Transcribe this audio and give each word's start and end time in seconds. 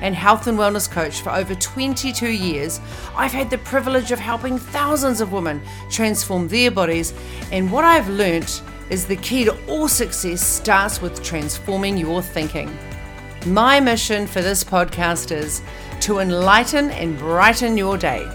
and 0.00 0.14
health 0.14 0.46
and 0.46 0.58
wellness 0.58 0.90
coach 0.90 1.20
for 1.20 1.30
over 1.30 1.54
22 1.54 2.28
years, 2.28 2.80
I've 3.16 3.32
had 3.32 3.50
the 3.50 3.58
privilege 3.58 4.12
of 4.12 4.18
helping 4.18 4.58
thousands 4.58 5.20
of 5.20 5.32
women 5.32 5.60
transform 5.90 6.48
their 6.48 6.70
bodies. 6.70 7.14
And 7.52 7.70
what 7.70 7.84
I've 7.84 8.08
learnt 8.08 8.62
is 8.90 9.06
the 9.06 9.16
key 9.16 9.44
to 9.44 9.56
all 9.66 9.88
success 9.88 10.46
starts 10.46 11.00
with 11.00 11.22
transforming 11.22 11.96
your 11.96 12.22
thinking. 12.22 12.76
My 13.46 13.80
mission 13.80 14.26
for 14.26 14.42
this 14.42 14.64
podcast 14.64 15.30
is 15.30 15.62
to 16.00 16.18
enlighten 16.18 16.90
and 16.90 17.18
brighten 17.18 17.76
your 17.76 17.96
day. 17.96 18.28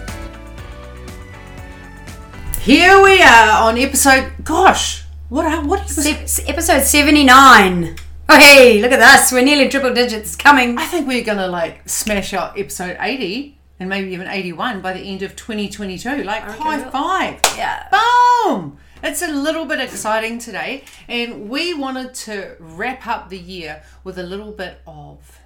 Here 2.60 3.02
we 3.02 3.20
are 3.22 3.68
on 3.68 3.76
episode, 3.76 4.32
gosh, 4.44 5.04
what, 5.28 5.64
what 5.66 5.90
is 5.90 5.96
Se- 5.96 6.44
episode 6.46 6.82
79. 6.82 7.96
Oh, 8.34 8.38
hey, 8.38 8.80
look 8.80 8.92
at 8.92 9.00
us. 9.00 9.30
We're 9.30 9.44
nearly 9.44 9.68
triple 9.68 9.92
digits 9.92 10.36
coming. 10.36 10.78
I 10.78 10.86
think 10.86 11.06
we're 11.06 11.22
gonna 11.22 11.48
like 11.48 11.86
smash 11.86 12.32
out 12.32 12.58
episode 12.58 12.96
80 12.98 13.58
and 13.78 13.90
maybe 13.90 14.10
even 14.12 14.26
81 14.26 14.80
by 14.80 14.94
the 14.94 15.00
end 15.00 15.20
of 15.20 15.36
2022. 15.36 16.24
Like 16.24 16.42
high 16.42 16.78
we'll- 16.78 16.90
five. 16.90 17.40
Yeah. 17.58 17.88
Boom! 17.90 18.78
It's 19.02 19.20
a 19.20 19.28
little 19.28 19.66
bit 19.66 19.80
exciting 19.80 20.38
today, 20.38 20.84
and 21.08 21.50
we 21.50 21.74
wanted 21.74 22.14
to 22.14 22.56
wrap 22.58 23.06
up 23.06 23.28
the 23.28 23.38
year 23.38 23.82
with 24.02 24.18
a 24.18 24.22
little 24.22 24.52
bit 24.52 24.80
of 24.86 25.38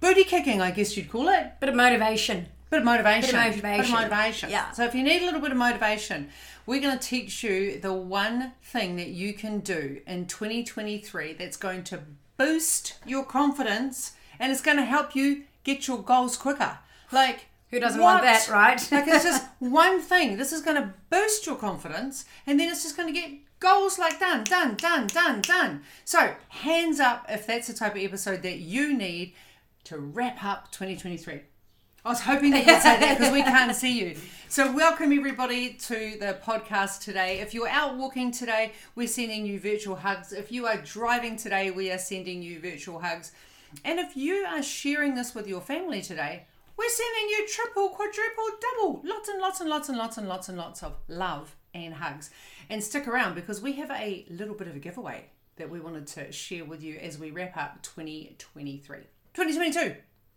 booty 0.00 0.24
kicking, 0.24 0.60
I 0.60 0.72
guess 0.72 0.96
you'd 0.96 1.08
call 1.08 1.28
it. 1.28 1.52
Bit 1.60 1.68
of 1.68 1.76
motivation. 1.76 2.48
Bit 2.70 2.80
of 2.80 2.84
motivation. 2.84 3.30
Bit 3.30 3.34
of 3.34 3.62
motivation. 3.62 3.78
Bit 3.78 3.84
of 3.84 3.90
motivation. 3.92 4.50
Yeah. 4.50 4.72
So 4.72 4.84
if 4.84 4.94
you 4.96 5.04
need 5.04 5.22
a 5.22 5.24
little 5.24 5.40
bit 5.40 5.52
of 5.52 5.56
motivation, 5.56 6.30
we're 6.66 6.80
going 6.80 6.98
to 6.98 7.04
teach 7.04 7.42
you 7.42 7.78
the 7.80 7.92
one 7.92 8.52
thing 8.62 8.96
that 8.96 9.08
you 9.08 9.32
can 9.34 9.60
do 9.60 10.00
in 10.06 10.26
2023 10.26 11.34
that's 11.34 11.56
going 11.56 11.84
to 11.84 12.00
boost 12.36 12.94
your 13.06 13.24
confidence 13.24 14.12
and 14.38 14.50
it's 14.50 14.62
going 14.62 14.76
to 14.76 14.84
help 14.84 15.14
you 15.14 15.44
get 15.64 15.86
your 15.86 15.98
goals 15.98 16.36
quicker. 16.36 16.78
Like 17.12 17.46
Who 17.70 17.80
doesn't 17.80 18.00
want 18.00 18.22
that, 18.22 18.48
right? 18.48 18.80
like 18.92 19.06
it's 19.06 19.24
just 19.24 19.46
one 19.58 20.00
thing. 20.00 20.36
This 20.36 20.52
is 20.52 20.62
going 20.62 20.76
to 20.76 20.94
boost 21.10 21.46
your 21.46 21.56
confidence 21.56 22.24
and 22.46 22.58
then 22.58 22.68
it's 22.68 22.82
just 22.82 22.96
going 22.96 23.12
to 23.12 23.20
get 23.20 23.30
goals 23.60 23.98
like 23.98 24.18
done, 24.18 24.44
done, 24.44 24.74
done, 24.76 25.06
done, 25.06 25.40
done. 25.42 25.82
So 26.04 26.34
hands 26.48 26.98
up 26.98 27.26
if 27.28 27.46
that's 27.46 27.66
the 27.66 27.74
type 27.74 27.94
of 27.94 28.02
episode 28.02 28.42
that 28.42 28.58
you 28.58 28.96
need 28.96 29.34
to 29.84 29.98
wrap 29.98 30.42
up 30.42 30.72
2023. 30.72 31.42
I 32.02 32.08
was 32.08 32.20
hoping 32.20 32.52
that 32.52 32.66
you'd 32.66 32.80
say 32.80 32.98
that 32.98 33.18
because 33.18 33.32
we 33.32 33.42
can't 33.42 33.74
see 33.74 33.98
you. 34.00 34.16
So, 34.50 34.72
welcome 34.74 35.12
everybody 35.12 35.74
to 35.74 36.16
the 36.18 36.36
podcast 36.44 37.04
today. 37.04 37.38
If 37.38 37.54
you're 37.54 37.68
out 37.68 37.96
walking 37.96 38.32
today, 38.32 38.72
we're 38.96 39.06
sending 39.06 39.46
you 39.46 39.60
virtual 39.60 39.94
hugs. 39.94 40.32
If 40.32 40.50
you 40.50 40.66
are 40.66 40.76
driving 40.78 41.36
today, 41.36 41.70
we 41.70 41.92
are 41.92 41.98
sending 41.98 42.42
you 42.42 42.58
virtual 42.58 42.98
hugs. 42.98 43.30
And 43.84 44.00
if 44.00 44.16
you 44.16 44.44
are 44.48 44.60
sharing 44.60 45.14
this 45.14 45.36
with 45.36 45.46
your 45.46 45.60
family 45.60 46.02
today, 46.02 46.46
we're 46.76 46.88
sending 46.88 47.28
you 47.28 47.46
triple, 47.46 47.90
quadruple, 47.90 48.48
double, 48.60 49.02
lots 49.04 49.28
and 49.28 49.40
lots 49.40 49.60
and 49.60 49.70
lots 49.70 49.88
and 49.88 49.96
lots 49.96 50.18
and 50.18 50.26
lots 50.26 50.48
and 50.48 50.58
lots 50.58 50.82
of 50.82 50.96
love 51.06 51.54
and 51.72 51.94
hugs. 51.94 52.30
And 52.68 52.82
stick 52.82 53.06
around 53.06 53.36
because 53.36 53.62
we 53.62 53.74
have 53.74 53.92
a 53.92 54.26
little 54.28 54.56
bit 54.56 54.66
of 54.66 54.74
a 54.74 54.80
giveaway 54.80 55.26
that 55.58 55.70
we 55.70 55.78
wanted 55.78 56.08
to 56.08 56.32
share 56.32 56.64
with 56.64 56.82
you 56.82 56.96
as 56.96 57.20
we 57.20 57.30
wrap 57.30 57.56
up 57.56 57.82
2023. 57.82 58.98
2022. 59.32 59.94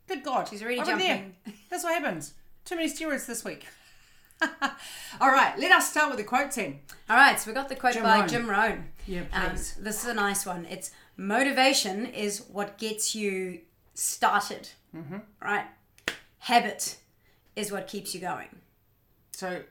Good 0.07 0.23
God. 0.23 0.47
She's 0.49 0.61
already 0.61 0.79
Over 0.79 0.97
there. 0.97 1.23
That's 1.69 1.83
what 1.83 1.93
happens. 1.93 2.33
Too 2.65 2.75
many 2.75 2.89
steroids 2.89 3.25
this 3.25 3.43
week. 3.43 3.65
All 5.21 5.29
right, 5.31 5.57
let 5.57 5.71
us 5.71 5.89
start 5.89 6.09
with 6.09 6.17
the 6.17 6.23
quote 6.23 6.51
team. 6.51 6.79
All 7.09 7.15
right, 7.15 7.39
so 7.39 7.49
we 7.49 7.55
got 7.55 7.69
the 7.69 7.75
quote 7.75 7.93
Jim 7.93 8.03
by 8.03 8.19
Rohn. 8.19 8.27
Jim 8.29 8.49
Rohn. 8.49 8.83
Yeah, 9.07 9.21
Um, 9.31 9.51
please. 9.51 9.75
this 9.79 10.03
is 10.03 10.09
a 10.09 10.13
nice 10.13 10.45
one. 10.45 10.65
It's 10.69 10.91
motivation 11.15 12.05
is 12.07 12.43
what 12.51 12.77
gets 12.77 13.15
you 13.15 13.61
started. 13.93 14.69
Mm-hmm. 14.95 15.17
Right? 15.41 15.65
Habit 16.39 16.97
is 17.55 17.71
what 17.71 17.87
keeps 17.87 18.13
you 18.13 18.19
going. 18.21 18.49
So 19.31 19.61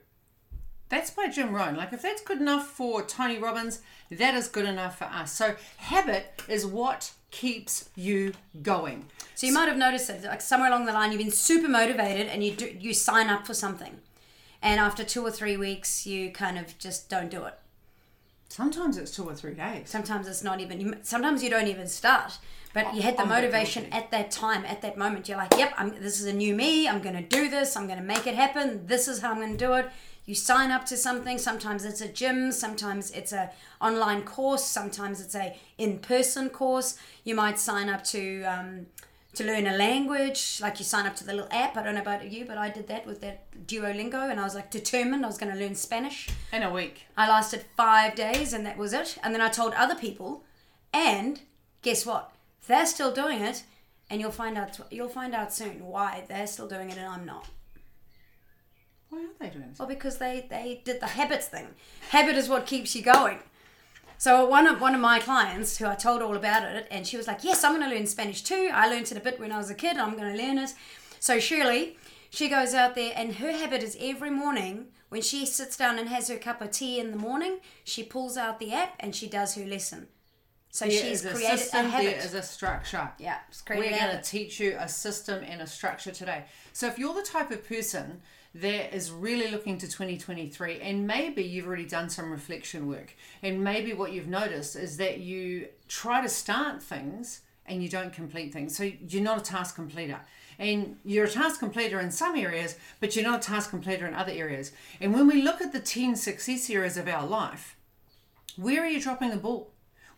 that's 0.89 1.11
by 1.11 1.27
Jim 1.27 1.53
Rohn. 1.53 1.75
Like, 1.75 1.93
if 1.93 2.01
that's 2.01 2.21
good 2.21 2.39
enough 2.39 2.67
for 2.67 3.03
Tony 3.03 3.37
Robbins, 3.37 3.81
that 4.11 4.33
is 4.35 4.47
good 4.47 4.65
enough 4.65 4.97
for 4.97 5.05
us. 5.05 5.31
So, 5.31 5.55
habit 5.77 6.41
is 6.47 6.65
what 6.65 7.11
keeps 7.33 7.89
you 7.95 8.31
going. 8.61 9.07
So 9.35 9.47
you 9.47 9.53
might 9.53 9.67
have 9.67 9.77
noticed 9.77 10.07
that, 10.07 10.23
like 10.23 10.39
somewhere 10.39 10.69
along 10.69 10.85
the 10.85 10.93
line, 10.93 11.11
you've 11.11 11.19
been 11.19 11.31
super 11.31 11.67
motivated 11.67 12.27
and 12.27 12.43
you 12.43 12.51
do, 12.51 12.73
you 12.79 12.93
sign 12.93 13.27
up 13.27 13.45
for 13.45 13.55
something, 13.55 13.97
and 14.61 14.79
after 14.79 15.03
two 15.03 15.25
or 15.25 15.31
three 15.31 15.57
weeks, 15.57 16.05
you 16.05 16.31
kind 16.31 16.57
of 16.57 16.77
just 16.77 17.09
don't 17.09 17.29
do 17.29 17.43
it. 17.45 17.55
Sometimes 18.49 18.97
it's 18.97 19.09
two 19.09 19.23
or 19.23 19.33
three 19.33 19.55
days. 19.55 19.89
Sometimes 19.89 20.27
it's 20.27 20.43
not 20.43 20.61
even. 20.61 20.79
You, 20.79 20.95
sometimes 21.01 21.43
you 21.43 21.49
don't 21.49 21.67
even 21.67 21.87
start, 21.87 22.37
but 22.71 22.93
you 22.93 23.01
had 23.01 23.17
the 23.17 23.23
I'm 23.23 23.29
motivation 23.29 23.91
at 23.91 24.11
that 24.11 24.29
time, 24.29 24.63
at 24.65 24.83
that 24.83 24.95
moment. 24.95 25.27
You're 25.27 25.39
like, 25.39 25.57
"Yep, 25.57 25.73
I'm, 25.75 25.89
this 25.89 26.19
is 26.21 26.27
a 26.27 26.33
new 26.33 26.53
me. 26.53 26.87
I'm 26.87 27.01
going 27.01 27.15
to 27.15 27.23
do 27.23 27.49
this. 27.49 27.75
I'm 27.75 27.87
going 27.87 27.97
to 27.97 28.05
make 28.05 28.27
it 28.27 28.35
happen. 28.35 28.85
This 28.85 29.07
is 29.07 29.21
how 29.21 29.31
I'm 29.31 29.37
going 29.37 29.57
to 29.57 29.65
do 29.65 29.73
it." 29.73 29.89
You 30.25 30.35
sign 30.35 30.71
up 30.71 30.85
to 30.85 30.97
something. 30.97 31.37
Sometimes 31.37 31.83
it's 31.85 32.01
a 32.01 32.07
gym. 32.07 32.51
Sometimes 32.51 33.11
it's 33.11 33.33
a 33.33 33.51
online 33.81 34.23
course. 34.23 34.63
Sometimes 34.63 35.19
it's 35.19 35.35
a 35.35 35.57
in-person 35.77 36.49
course. 36.49 36.97
You 37.23 37.35
might 37.35 37.59
sign 37.59 37.89
up 37.89 38.03
to. 38.05 38.43
Um, 38.43 38.85
to 39.33 39.43
learn 39.43 39.65
a 39.65 39.75
language, 39.75 40.59
like 40.61 40.77
you 40.77 40.85
sign 40.85 41.07
up 41.07 41.15
to 41.15 41.23
the 41.23 41.33
little 41.33 41.47
app. 41.51 41.75
I 41.75 41.81
don't 41.81 41.95
know 41.95 42.01
about 42.01 42.31
you, 42.31 42.45
but 42.45 42.57
I 42.57 42.69
did 42.69 42.87
that 42.89 43.07
with 43.07 43.21
that 43.21 43.45
Duolingo, 43.65 44.29
and 44.29 44.39
I 44.39 44.43
was 44.43 44.53
like 44.53 44.69
determined 44.69 45.25
I 45.25 45.27
was 45.27 45.37
going 45.39 45.51
to 45.51 45.59
learn 45.59 45.73
Spanish. 45.75 46.29
In 46.51 46.61
a 46.61 46.71
week. 46.71 47.05
I 47.17 47.27
lasted 47.27 47.65
five 47.75 48.13
days 48.13 48.53
and 48.53 48.63
that 48.65 48.77
was 48.77 48.93
it. 48.93 49.17
And 49.23 49.33
then 49.33 49.41
I 49.41 49.49
told 49.49 49.73
other 49.73 49.95
people, 49.95 50.43
and 50.93 51.41
guess 51.81 52.05
what? 52.05 52.31
They're 52.67 52.85
still 52.85 53.11
doing 53.11 53.41
it, 53.41 53.63
and 54.09 54.21
you'll 54.21 54.31
find 54.31 54.55
out. 54.55 54.79
You'll 54.91 55.09
find 55.09 55.33
out 55.33 55.51
soon 55.51 55.83
why 55.83 56.23
they're 56.27 56.45
still 56.45 56.67
doing 56.67 56.91
it 56.91 56.97
and 56.97 57.07
I'm 57.07 57.25
not. 57.25 57.47
Why 59.13 59.23
are 59.25 59.27
they 59.39 59.49
doing 59.49 59.69
this? 59.69 59.79
Well, 59.79 59.87
because 59.87 60.17
they 60.17 60.47
they 60.49 60.81
did 60.83 60.99
the 60.99 61.07
habits 61.07 61.47
thing. 61.47 61.67
Habit 62.09 62.35
is 62.35 62.49
what 62.49 62.65
keeps 62.65 62.95
you 62.95 63.01
going. 63.03 63.39
So 64.17 64.45
one 64.45 64.67
of 64.67 64.79
one 64.81 64.95
of 64.95 65.01
my 65.01 65.19
clients, 65.19 65.77
who 65.77 65.85
I 65.85 65.95
told 65.95 66.21
all 66.21 66.35
about 66.35 66.63
it, 66.63 66.87
and 66.89 67.05
she 67.05 67.17
was 67.17 67.27
like, 67.27 67.43
"Yes, 67.43 67.63
I'm 67.63 67.75
going 67.77 67.87
to 67.89 67.95
learn 67.95 68.07
Spanish 68.07 68.41
too. 68.41 68.69
I 68.73 68.87
learned 68.89 69.11
it 69.11 69.17
a 69.17 69.21
bit 69.21 69.39
when 69.39 69.51
I 69.51 69.57
was 69.57 69.69
a 69.69 69.75
kid. 69.75 69.97
I'm 69.97 70.15
going 70.17 70.35
to 70.35 70.43
learn 70.43 70.57
it." 70.57 70.73
So 71.19 71.39
Shirley, 71.39 71.97
she 72.29 72.49
goes 72.49 72.73
out 72.73 72.95
there, 72.95 73.13
and 73.15 73.35
her 73.35 73.51
habit 73.51 73.83
is 73.83 73.97
every 73.99 74.29
morning 74.29 74.87
when 75.09 75.21
she 75.21 75.45
sits 75.45 75.77
down 75.77 75.99
and 75.99 76.09
has 76.09 76.27
her 76.27 76.37
cup 76.37 76.59
of 76.59 76.71
tea 76.71 76.99
in 76.99 77.11
the 77.11 77.17
morning, 77.17 77.59
she 77.83 78.01
pulls 78.01 78.35
out 78.35 78.59
the 78.59 78.73
app 78.73 78.95
and 78.99 79.15
she 79.15 79.27
does 79.29 79.53
her 79.53 79.63
lesson. 79.63 80.07
So 80.71 80.85
There 80.85 81.03
she's 81.03 81.23
a 81.23 81.29
created 81.29 81.53
a 81.53 81.57
system, 81.59 81.85
habit. 81.85 82.15
There 82.17 82.25
is 82.25 82.33
a 82.33 82.41
structure. 82.41 83.11
yeah, 83.19 83.37
it's 83.47 83.61
We're 83.69 83.75
going 83.91 84.17
to 84.17 84.21
teach 84.23 84.59
you 84.59 84.75
a 84.79 84.89
system 84.89 85.43
and 85.47 85.61
a 85.61 85.67
structure 85.67 86.09
today. 86.09 86.45
So, 86.73 86.87
if 86.87 86.97
you're 86.97 87.13
the 87.13 87.21
type 87.21 87.51
of 87.51 87.63
person 87.63 88.23
that 88.55 88.95
is 88.95 89.11
really 89.11 89.49
looking 89.49 89.77
to 89.79 89.87
2023, 89.87 90.79
and 90.79 91.07
maybe 91.07 91.43
you've 91.43 91.65
already 91.65 91.85
done 91.85 92.09
some 92.09 92.31
reflection 92.31 92.87
work, 92.87 93.15
and 93.41 93.63
maybe 93.63 93.93
what 93.93 94.11
you've 94.11 94.27
noticed 94.27 94.75
is 94.75 94.97
that 94.97 95.19
you 95.19 95.67
try 95.87 96.21
to 96.21 96.29
start 96.29 96.81
things 96.81 97.41
and 97.65 97.81
you 97.81 97.89
don't 97.89 98.13
complete 98.13 98.53
things. 98.53 98.75
So, 98.75 98.83
you're 98.83 99.23
not 99.23 99.39
a 99.39 99.41
task 99.41 99.75
completer. 99.75 100.19
And 100.59 100.97
you're 101.03 101.25
a 101.25 101.29
task 101.29 101.59
completer 101.59 101.99
in 101.99 102.11
some 102.11 102.35
areas, 102.35 102.77
but 102.99 103.15
you're 103.15 103.25
not 103.25 103.43
a 103.43 103.47
task 103.47 103.71
completer 103.71 104.05
in 104.05 104.13
other 104.13 104.31
areas. 104.31 104.71
And 105.01 105.13
when 105.13 105.25
we 105.25 105.41
look 105.41 105.61
at 105.61 105.73
the 105.73 105.79
10 105.79 106.15
success 106.15 106.69
areas 106.69 106.95
of 106.95 107.07
our 107.07 107.25
life, 107.25 107.75
where 108.55 108.83
are 108.83 108.87
you 108.87 109.01
dropping 109.01 109.31
the 109.31 109.37
ball? 109.37 109.72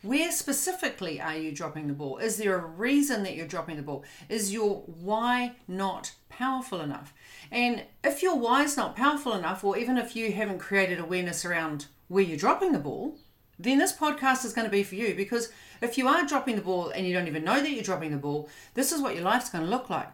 Where 0.06 0.32
specifically 0.32 1.20
are 1.20 1.36
you 1.36 1.52
dropping 1.52 1.88
the 1.88 1.94
ball? 1.94 2.20
Is 2.20 2.38
there 2.38 2.56
a 2.56 2.64
reason 2.64 3.24
that 3.24 3.36
you're 3.36 3.48
dropping 3.48 3.78
the 3.78 3.82
ball? 3.82 4.04
Is 4.30 4.54
your 4.54 4.82
why 4.82 5.54
not 5.68 6.14
powerful 6.30 6.80
enough? 6.80 7.12
And 7.52 7.84
if 8.04 8.22
your 8.22 8.38
why 8.38 8.64
is 8.64 8.78
not 8.78 8.96
powerful 8.96 9.34
enough, 9.34 9.64
or 9.64 9.76
even 9.80 9.98
if 9.98 10.16
you 10.16 10.32
haven't 10.32 10.60
created 10.60 11.00
awareness 11.00 11.44
around 11.44 11.88
where 12.08 12.24
you're 12.24 12.38
dropping 12.38 12.72
the 12.72 12.78
ball, 12.78 13.18
then 13.58 13.80
this 13.80 13.94
podcast 13.94 14.46
is 14.46 14.54
going 14.54 14.68
to 14.68 14.72
be 14.72 14.84
for 14.84 14.94
you 14.94 15.16
because 15.16 15.52
if 15.82 15.98
you 15.98 16.08
are 16.08 16.24
dropping 16.28 16.56
the 16.56 16.62
ball 16.62 16.90
and 16.90 17.08
you 17.08 17.14
don't 17.14 17.28
even 17.28 17.44
know 17.44 17.60
that 17.60 17.72
you're 17.72 17.82
dropping 17.82 18.12
the 18.12 18.18
ball, 18.18 18.48
this 18.76 18.92
is 18.92 19.02
what 19.02 19.16
your 19.16 19.24
life's 19.24 19.50
going 19.50 19.64
to 19.64 19.70
look 19.70 19.90
like 19.90 20.10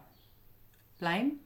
blame, 0.98 1.40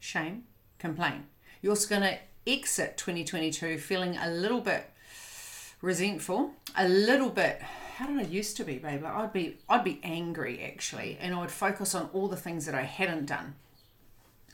shame, 0.00 0.42
complain. 0.78 1.24
You're 1.62 1.72
also 1.72 1.88
going 1.88 2.02
to 2.02 2.18
exit 2.46 2.98
2022 2.98 3.78
feeling 3.78 4.18
a 4.18 4.28
little 4.28 4.60
bit 4.60 4.90
resentful, 5.80 6.50
a 6.76 6.88
little 6.88 7.30
bit. 7.30 7.62
How 7.96 8.06
did 8.06 8.18
I 8.18 8.28
used 8.28 8.58
to 8.58 8.64
be, 8.64 8.76
babe? 8.76 9.06
I'd 9.06 9.32
be, 9.32 9.56
I'd 9.70 9.82
be 9.82 10.00
angry 10.02 10.62
actually, 10.62 11.16
and 11.18 11.34
I 11.34 11.40
would 11.40 11.50
focus 11.50 11.94
on 11.94 12.10
all 12.12 12.28
the 12.28 12.36
things 12.36 12.66
that 12.66 12.74
I 12.74 12.82
hadn't 12.82 13.24
done. 13.24 13.54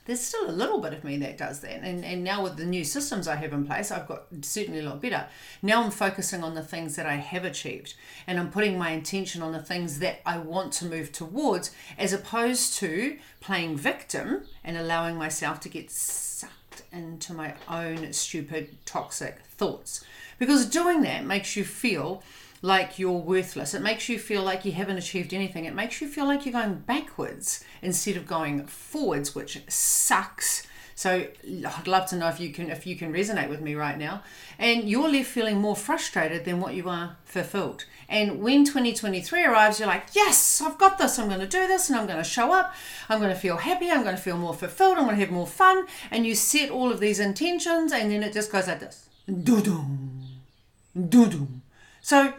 there's 0.05 0.21
still 0.21 0.49
a 0.49 0.51
little 0.51 0.79
bit 0.79 0.93
of 0.93 1.03
me 1.03 1.17
that 1.17 1.37
does 1.37 1.59
that. 1.59 1.81
And, 1.81 2.05
and 2.05 2.23
now 2.23 2.41
with 2.41 2.55
the 2.55 2.65
new 2.65 2.85
systems 2.85 3.27
I 3.27 3.35
have 3.35 3.51
in 3.51 3.65
place, 3.65 3.91
I've 3.91 4.07
got 4.07 4.27
certainly 4.43 4.79
a 4.79 4.83
lot 4.83 5.01
better. 5.01 5.27
Now 5.61 5.83
I'm 5.83 5.91
focusing 5.91 6.41
on 6.41 6.55
the 6.55 6.63
things 6.63 6.95
that 6.95 7.05
I 7.05 7.15
have 7.15 7.43
achieved 7.43 7.95
and 8.27 8.39
I'm 8.39 8.49
putting 8.49 8.77
my 8.77 8.91
intention 8.91 9.41
on 9.41 9.51
the 9.51 9.61
things 9.61 9.99
that 9.99 10.21
I 10.25 10.37
want 10.37 10.71
to 10.73 10.85
move 10.85 11.11
towards 11.11 11.71
as 11.97 12.13
opposed 12.13 12.75
to 12.75 13.17
playing 13.41 13.75
victim 13.75 14.45
and 14.63 14.77
allowing 14.77 15.17
myself 15.17 15.59
to 15.61 15.69
get 15.69 15.91
sucked 15.91 16.83
into 16.93 17.33
my 17.33 17.55
own 17.67 18.13
stupid, 18.13 18.77
toxic 18.85 19.39
thoughts. 19.49 20.05
Because 20.39 20.65
doing 20.65 21.01
that 21.01 21.25
makes 21.25 21.57
you 21.57 21.65
feel 21.65 22.23
like 22.63 22.97
you're 22.97 23.11
worthless. 23.11 23.73
It 23.73 23.81
makes 23.81 24.07
you 24.07 24.17
feel 24.17 24.41
like 24.41 24.63
you 24.63 24.71
haven't 24.71 24.97
achieved 24.97 25.33
anything. 25.33 25.65
It 25.65 25.75
makes 25.75 25.99
you 26.01 26.07
feel 26.07 26.25
like 26.25 26.45
you're 26.45 26.53
going 26.53 26.75
backwards 26.75 27.61
instead 27.81 28.15
of 28.15 28.25
going 28.25 28.65
forwards, 28.67 29.35
which 29.35 29.61
sucks. 29.67 30.65
So 30.95 31.27
I'd 31.43 31.87
love 31.87 32.07
to 32.09 32.15
know 32.15 32.29
if 32.29 32.39
you 32.39 32.53
can 32.53 32.69
if 32.69 32.87
you 32.87 32.95
can 32.95 33.11
resonate 33.11 33.49
with 33.49 33.59
me 33.59 33.75
right 33.75 33.97
now. 33.97 34.23
And 34.57 34.89
you're 34.89 35.09
left 35.09 35.27
feeling 35.27 35.57
more 35.57 35.75
frustrated 35.75 36.45
than 36.45 36.61
what 36.61 36.73
you 36.73 36.87
are 36.87 37.17
fulfilled. 37.25 37.83
And 38.07 38.41
when 38.41 38.63
2023 38.63 39.43
arrives, 39.43 39.79
you're 39.79 39.87
like, 39.89 40.07
yes, 40.13 40.61
I've 40.61 40.77
got 40.77 40.97
this. 40.97 41.19
I'm 41.19 41.27
going 41.27 41.41
to 41.41 41.47
do 41.47 41.67
this 41.67 41.89
and 41.89 41.99
I'm 41.99 42.07
going 42.07 42.17
to 42.17 42.23
show 42.23 42.53
up. 42.53 42.73
I'm 43.09 43.19
going 43.19 43.33
to 43.33 43.39
feel 43.39 43.57
happy. 43.57 43.91
I'm 43.91 44.03
going 44.03 44.15
to 44.15 44.21
feel 44.21 44.37
more 44.37 44.53
fulfilled. 44.53 44.97
I'm 44.97 45.03
going 45.03 45.17
to 45.17 45.25
have 45.25 45.31
more 45.31 45.47
fun. 45.47 45.85
And 46.11 46.25
you 46.25 46.33
set 46.33 46.69
all 46.69 46.93
of 46.93 47.01
these 47.01 47.19
intentions 47.19 47.91
and 47.91 48.09
then 48.09 48.23
it 48.23 48.31
just 48.31 48.53
goes 48.53 48.67
like 48.67 48.79
this. 48.79 49.09
Doo-doo. 49.27 49.83
Doo-doo. 51.09 51.47
So 51.99 52.33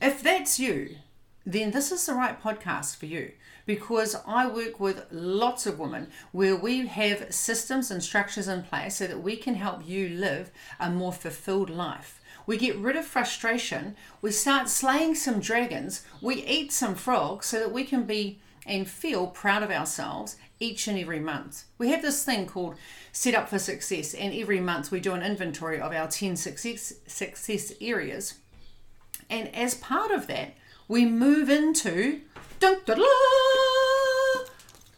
if 0.00 0.22
that's 0.22 0.58
you, 0.58 0.96
then 1.44 1.70
this 1.70 1.92
is 1.92 2.04
the 2.06 2.14
right 2.14 2.42
podcast 2.42 2.96
for 2.96 3.06
you 3.06 3.32
because 3.66 4.16
I 4.26 4.46
work 4.48 4.80
with 4.80 5.06
lots 5.10 5.66
of 5.66 5.78
women 5.78 6.08
where 6.32 6.56
we 6.56 6.86
have 6.86 7.32
systems 7.32 7.90
and 7.90 8.02
structures 8.02 8.48
in 8.48 8.62
place 8.62 8.96
so 8.96 9.06
that 9.06 9.22
we 9.22 9.36
can 9.36 9.54
help 9.54 9.86
you 9.86 10.08
live 10.08 10.50
a 10.80 10.90
more 10.90 11.12
fulfilled 11.12 11.70
life. 11.70 12.20
We 12.46 12.56
get 12.56 12.76
rid 12.76 12.96
of 12.96 13.04
frustration, 13.04 13.96
we 14.22 14.30
start 14.30 14.68
slaying 14.68 15.16
some 15.16 15.40
dragons, 15.40 16.04
we 16.20 16.44
eat 16.44 16.70
some 16.72 16.94
frogs 16.94 17.46
so 17.46 17.58
that 17.58 17.72
we 17.72 17.84
can 17.84 18.04
be 18.04 18.38
and 18.64 18.88
feel 18.88 19.28
proud 19.28 19.62
of 19.62 19.70
ourselves 19.70 20.36
each 20.58 20.88
and 20.88 20.98
every 20.98 21.20
month. 21.20 21.64
We 21.78 21.90
have 21.90 22.02
this 22.02 22.24
thing 22.24 22.46
called 22.46 22.76
Set 23.12 23.34
Up 23.34 23.48
for 23.48 23.58
Success, 23.58 24.14
and 24.14 24.34
every 24.34 24.60
month 24.60 24.90
we 24.90 25.00
do 25.00 25.12
an 25.12 25.22
inventory 25.22 25.80
of 25.80 25.92
our 25.92 26.08
10 26.08 26.36
success, 26.36 26.94
success 27.06 27.72
areas 27.80 28.34
and 29.28 29.54
as 29.54 29.74
part 29.74 30.10
of 30.10 30.26
that, 30.26 30.54
we 30.88 31.04
move 31.04 31.50
into 31.50 32.20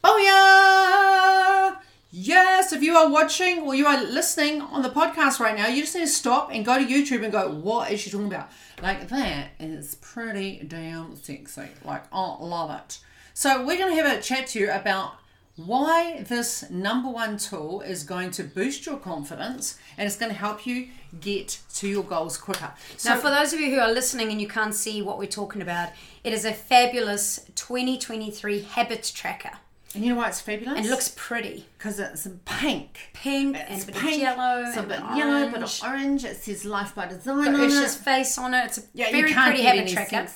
oh 0.05 1.77
yes 2.11 2.73
if 2.73 2.83
you 2.83 2.95
are 2.97 3.11
watching 3.11 3.63
or 3.63 3.75
you 3.75 3.85
are 3.87 4.03
listening 4.05 4.61
on 4.61 4.83
the 4.83 4.89
podcast 4.89 5.41
right 5.41 5.57
now 5.57 5.67
you 5.67 5.83
just 5.83 5.95
need 5.95 6.03
to 6.03 6.07
stop 6.07 6.51
and 6.53 6.65
go 6.65 6.79
to 6.79 6.85
youtube 6.87 7.23
and 7.23 7.33
go 7.33 7.51
what 7.51 7.91
is 7.91 8.01
she 8.01 8.11
talking 8.11 8.27
about? 8.27 8.51
Like 8.83 9.09
that 9.09 9.51
is 9.59 9.97
pretty 9.97 10.63
damn 10.67 11.17
sexy. 11.17 11.69
Like 11.85 12.05
i 12.13 12.37
love 12.41 12.71
it. 12.71 12.99
So 13.35 13.65
we're 13.65 13.77
to 13.79 13.95
have 13.95 14.19
a 14.19 14.23
chat 14.23 14.49
to 14.49 14.61
you 14.61 14.71
about 14.71 15.15
why 15.59 16.23
this 16.23 16.71
number 16.71 17.11
one 17.11 17.37
tool 17.37 17.81
is 17.81 18.05
going 18.05 18.31
to 18.33 18.45
boost 18.45 18.87
your 18.87 18.97
confidence 18.97 19.77
and 19.97 20.07
it's 20.07 20.17
going 20.17 20.31
to 20.31 20.39
help 20.39 20.67
you 20.67 20.89
get 21.21 21.61
to 21.75 21.89
your 21.89 22.05
goals 22.05 22.39
quicker. 22.39 22.73
So, 22.97 23.11
now, 23.11 23.21
for 23.21 23.31
those 23.31 23.53
of 23.53 23.61
you 23.61 23.75
who 23.75 23.81
are 23.81 23.91
listening 23.93 24.31
and 24.31 24.41
you 24.41 24.47
can't 24.47 24.75
see 24.75 25.03
what 25.03 25.19
we're 25.19 25.27
talking 25.27 25.61
about, 25.61 25.91
it 26.23 26.33
is 26.33 26.45
a 26.45 26.53
fabulous 26.53 27.41
2023 27.57 28.63
habits 28.63 29.11
tracker. 29.11 29.59
And 29.95 30.05
you 30.05 30.11
know 30.11 30.17
why 30.17 30.29
it's 30.29 30.41
fabulous? 30.41 30.77
And 30.77 30.87
it 30.87 30.91
looks 30.91 31.15
pretty. 31.17 31.65
Because 31.79 31.99
it's 31.99 32.29
pink. 32.45 32.99
Pink 33.15 33.57
it's 33.57 33.87
and 33.87 33.95
pink, 33.97 34.21
yellow. 34.21 34.65
It's 34.67 34.77
a 34.77 34.83
bit 34.83 35.01
orange. 35.03 35.19
yellow, 35.19 35.51
bit 35.51 35.63
of 35.63 35.81
orange. 35.83 36.25
It 36.25 36.37
says 36.37 36.65
Life 36.67 36.95
by 36.95 37.07
Design 37.07 37.45
Got 37.45 37.55
on 37.55 37.61
Usha's 37.61 37.97
it. 37.97 38.01
face 38.01 38.37
on 38.37 38.53
it. 38.53 38.67
It's 38.67 38.79
a 38.79 38.83
Yeah, 38.93 39.11
very 39.11 39.31
you 39.31 39.35
pretty 39.35 39.63
habit 39.63 39.89
tracker. 39.89 40.29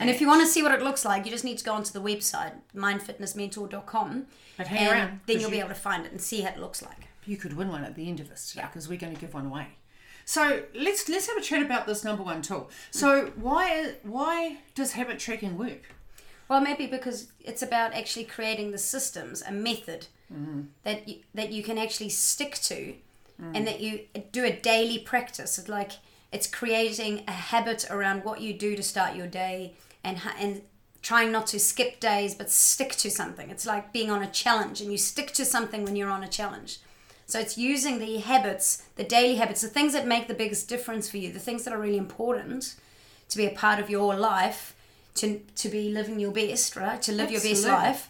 And 0.00 0.08
if 0.08 0.22
you 0.22 0.26
want 0.26 0.40
to 0.40 0.46
see 0.46 0.62
what 0.62 0.72
it 0.72 0.82
looks 0.82 1.04
like, 1.04 1.26
you 1.26 1.30
just 1.30 1.44
need 1.44 1.58
to 1.58 1.64
go 1.64 1.74
onto 1.74 1.92
the 1.92 2.00
website, 2.00 2.54
mindfitnessmentor.com. 2.74 4.26
But 4.56 4.66
hang 4.68 4.78
and 4.78 4.88
around, 4.90 5.20
Then 5.26 5.40
you'll 5.40 5.50
be 5.50 5.58
able 5.58 5.68
to 5.68 5.74
find 5.74 6.06
it 6.06 6.12
and 6.12 6.20
see 6.20 6.40
how 6.40 6.50
it 6.50 6.58
looks 6.58 6.80
like. 6.82 7.08
you 7.26 7.36
could 7.36 7.56
win 7.56 7.68
one 7.68 7.84
at 7.84 7.94
the 7.94 8.08
end 8.08 8.20
of 8.20 8.28
this 8.30 8.50
today 8.50 8.64
because 8.66 8.88
we're 8.88 8.98
going 8.98 9.14
to 9.14 9.20
give 9.20 9.34
one 9.34 9.46
away. 9.46 9.66
So 10.24 10.62
let's 10.74 11.08
let's 11.08 11.26
have 11.28 11.36
a 11.36 11.42
chat 11.42 11.60
about 11.60 11.86
this 11.86 12.04
number 12.04 12.22
one 12.22 12.40
tool. 12.40 12.70
So 12.90 13.26
mm. 13.26 13.36
why 13.36 13.96
why 14.02 14.58
does 14.74 14.92
habit 14.92 15.18
tracking 15.18 15.58
work? 15.58 15.94
Well, 16.48 16.60
maybe 16.60 16.86
because 16.86 17.28
it's 17.40 17.62
about 17.62 17.94
actually 17.94 18.24
creating 18.24 18.70
the 18.70 18.78
systems, 18.78 19.42
a 19.42 19.52
method 19.52 20.06
Mm-hmm. 20.32 20.62
that 20.84 21.06
you, 21.06 21.16
that 21.34 21.52
you 21.52 21.62
can 21.62 21.76
actually 21.78 22.08
stick 22.08 22.54
to, 22.62 22.94
Mm. 23.40 23.56
and 23.56 23.66
that 23.66 23.80
you 23.80 24.00
do 24.30 24.44
a 24.44 24.52
daily 24.52 24.98
practice. 24.98 25.58
It's 25.58 25.68
like 25.68 25.92
it's 26.32 26.46
creating 26.46 27.24
a 27.26 27.32
habit 27.32 27.84
around 27.90 28.24
what 28.24 28.40
you 28.40 28.54
do 28.54 28.76
to 28.76 28.82
start 28.82 29.16
your 29.16 29.26
day, 29.26 29.74
and 30.04 30.20
and 30.38 30.62
trying 31.02 31.30
not 31.32 31.46
to 31.48 31.58
skip 31.58 31.98
days, 32.00 32.34
but 32.34 32.50
stick 32.50 32.92
to 32.92 33.10
something. 33.10 33.50
It's 33.50 33.66
like 33.66 33.92
being 33.92 34.10
on 34.10 34.22
a 34.22 34.30
challenge, 34.30 34.80
and 34.80 34.90
you 34.92 34.98
stick 34.98 35.32
to 35.32 35.44
something 35.44 35.84
when 35.84 35.96
you're 35.96 36.10
on 36.10 36.22
a 36.24 36.28
challenge. 36.28 36.78
So 37.26 37.40
it's 37.40 37.58
using 37.58 37.98
the 37.98 38.18
habits, 38.18 38.82
the 38.96 39.04
daily 39.04 39.34
habits, 39.36 39.60
the 39.62 39.68
things 39.68 39.92
that 39.94 40.06
make 40.06 40.28
the 40.28 40.34
biggest 40.34 40.68
difference 40.68 41.10
for 41.10 41.16
you, 41.18 41.32
the 41.32 41.38
things 41.40 41.64
that 41.64 41.74
are 41.74 41.80
really 41.80 41.98
important 41.98 42.76
to 43.30 43.36
be 43.36 43.46
a 43.46 43.50
part 43.50 43.80
of 43.80 43.90
your 43.90 44.14
life, 44.14 44.73
to 45.14 45.40
to 45.56 45.68
be 45.68 45.90
living 45.90 46.18
your 46.18 46.32
best, 46.32 46.76
right? 46.76 47.00
To 47.02 47.12
live 47.12 47.30
your 47.30 47.40
best 47.40 47.66
life, 47.66 48.08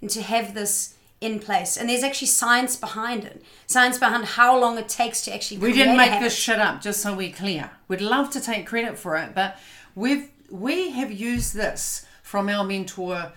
and 0.00 0.10
to 0.10 0.22
have 0.22 0.54
this 0.54 0.94
in 1.20 1.38
place. 1.38 1.76
And 1.76 1.88
there's 1.88 2.02
actually 2.02 2.28
science 2.28 2.76
behind 2.76 3.24
it. 3.24 3.42
Science 3.66 3.98
behind 3.98 4.24
how 4.24 4.58
long 4.58 4.78
it 4.78 4.88
takes 4.88 5.22
to 5.24 5.34
actually. 5.34 5.58
We 5.58 5.72
didn't 5.72 5.96
make 5.96 6.20
this 6.20 6.34
shit 6.34 6.58
up, 6.58 6.80
just 6.80 7.00
so 7.00 7.14
we're 7.14 7.32
clear. 7.32 7.70
We'd 7.88 8.00
love 8.00 8.30
to 8.30 8.40
take 8.40 8.66
credit 8.66 8.98
for 8.98 9.16
it, 9.16 9.34
but 9.34 9.58
we've 9.94 10.30
we 10.50 10.90
have 10.90 11.12
used 11.12 11.54
this 11.54 12.06
from 12.22 12.48
our 12.48 12.64
mentor. 12.64 13.32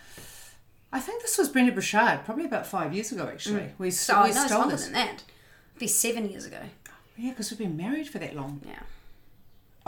I 0.92 1.00
think 1.00 1.22
this 1.22 1.38
was 1.38 1.50
Brendon 1.50 1.76
Burchard, 1.76 2.26
probably 2.26 2.46
about 2.46 2.66
five 2.66 2.94
years 2.94 3.12
ago. 3.12 3.28
Actually, 3.28 3.62
mm. 3.62 3.72
we, 3.78 3.92
So 3.92 4.16
oh, 4.16 4.24
we 4.24 4.32
no, 4.32 4.36
it's 4.36 4.46
stole 4.46 4.60
longer 4.60 4.76
this. 4.76 4.86
than 4.86 4.94
that. 4.94 5.24
It'd 5.74 5.80
be 5.80 5.88
seven 5.88 6.30
years 6.30 6.46
ago. 6.46 6.62
Yeah, 7.16 7.32
because 7.32 7.52
we've 7.52 7.60
been 7.60 7.78
married 7.78 8.08
for 8.08 8.18
that 8.20 8.36
long. 8.36 8.62
Yeah. 8.66 8.80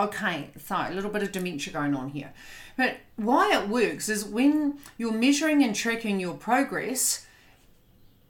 Okay, 0.01 0.49
so 0.57 0.75
a 0.77 0.93
little 0.93 1.11
bit 1.11 1.21
of 1.21 1.31
dementia 1.31 1.71
going 1.71 1.93
on 1.93 2.09
here. 2.09 2.33
But 2.75 2.97
why 3.17 3.55
it 3.55 3.69
works 3.69 4.09
is 4.09 4.25
when 4.25 4.79
you're 4.97 5.11
measuring 5.11 5.63
and 5.63 5.75
tracking 5.75 6.19
your 6.19 6.33
progress, 6.33 7.27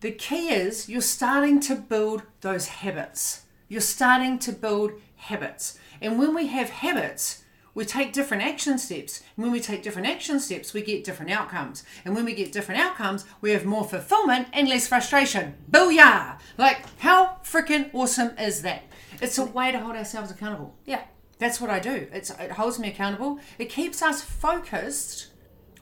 the 0.02 0.12
key 0.12 0.50
is 0.50 0.90
you're 0.90 1.00
starting 1.00 1.62
to 1.62 1.76
build 1.76 2.24
those 2.42 2.68
habits. 2.68 3.44
You're 3.70 3.80
starting 3.80 4.38
to 4.40 4.52
build 4.52 4.92
habits. 5.16 5.80
And 6.02 6.20
when 6.20 6.36
we 6.36 6.48
have 6.48 6.70
habits, 6.70 7.46
we 7.74 7.86
take 7.86 8.12
different 8.12 8.44
action 8.44 8.78
steps. 8.78 9.22
And 9.38 9.44
when 9.46 9.54
we 9.54 9.62
take 9.62 9.82
different 9.82 10.10
action 10.10 10.42
steps, 10.42 10.74
we 10.74 10.82
get 10.82 11.06
different 11.06 11.32
outcomes. 11.32 11.86
And 12.04 12.14
when 12.14 12.26
we 12.26 12.34
get 12.34 12.52
different 12.52 12.82
outcomes, 12.82 13.24
we 13.40 13.52
have 13.52 13.64
more 13.64 13.86
fulfillment 13.86 14.50
and 14.52 14.68
less 14.68 14.90
frustration. 14.90 15.56
Booyah! 15.72 16.38
Like, 16.58 16.84
how 17.00 17.38
freaking 17.46 17.90
awesome 17.94 18.38
is 18.38 18.62
that? 18.64 18.84
It's 19.22 19.38
a 19.38 19.46
way 19.46 19.72
to 19.72 19.80
hold 19.80 19.96
ourselves 19.96 20.32
accountable. 20.32 20.76
Yeah. 20.86 21.04
That's 21.42 21.60
what 21.60 21.72
I 21.72 21.80
do. 21.80 22.08
It's, 22.14 22.30
it 22.30 22.52
holds 22.52 22.78
me 22.78 22.90
accountable. 22.90 23.40
It 23.58 23.72
keeps 23.72 24.04
us 24.04 24.22
focused 24.22 25.30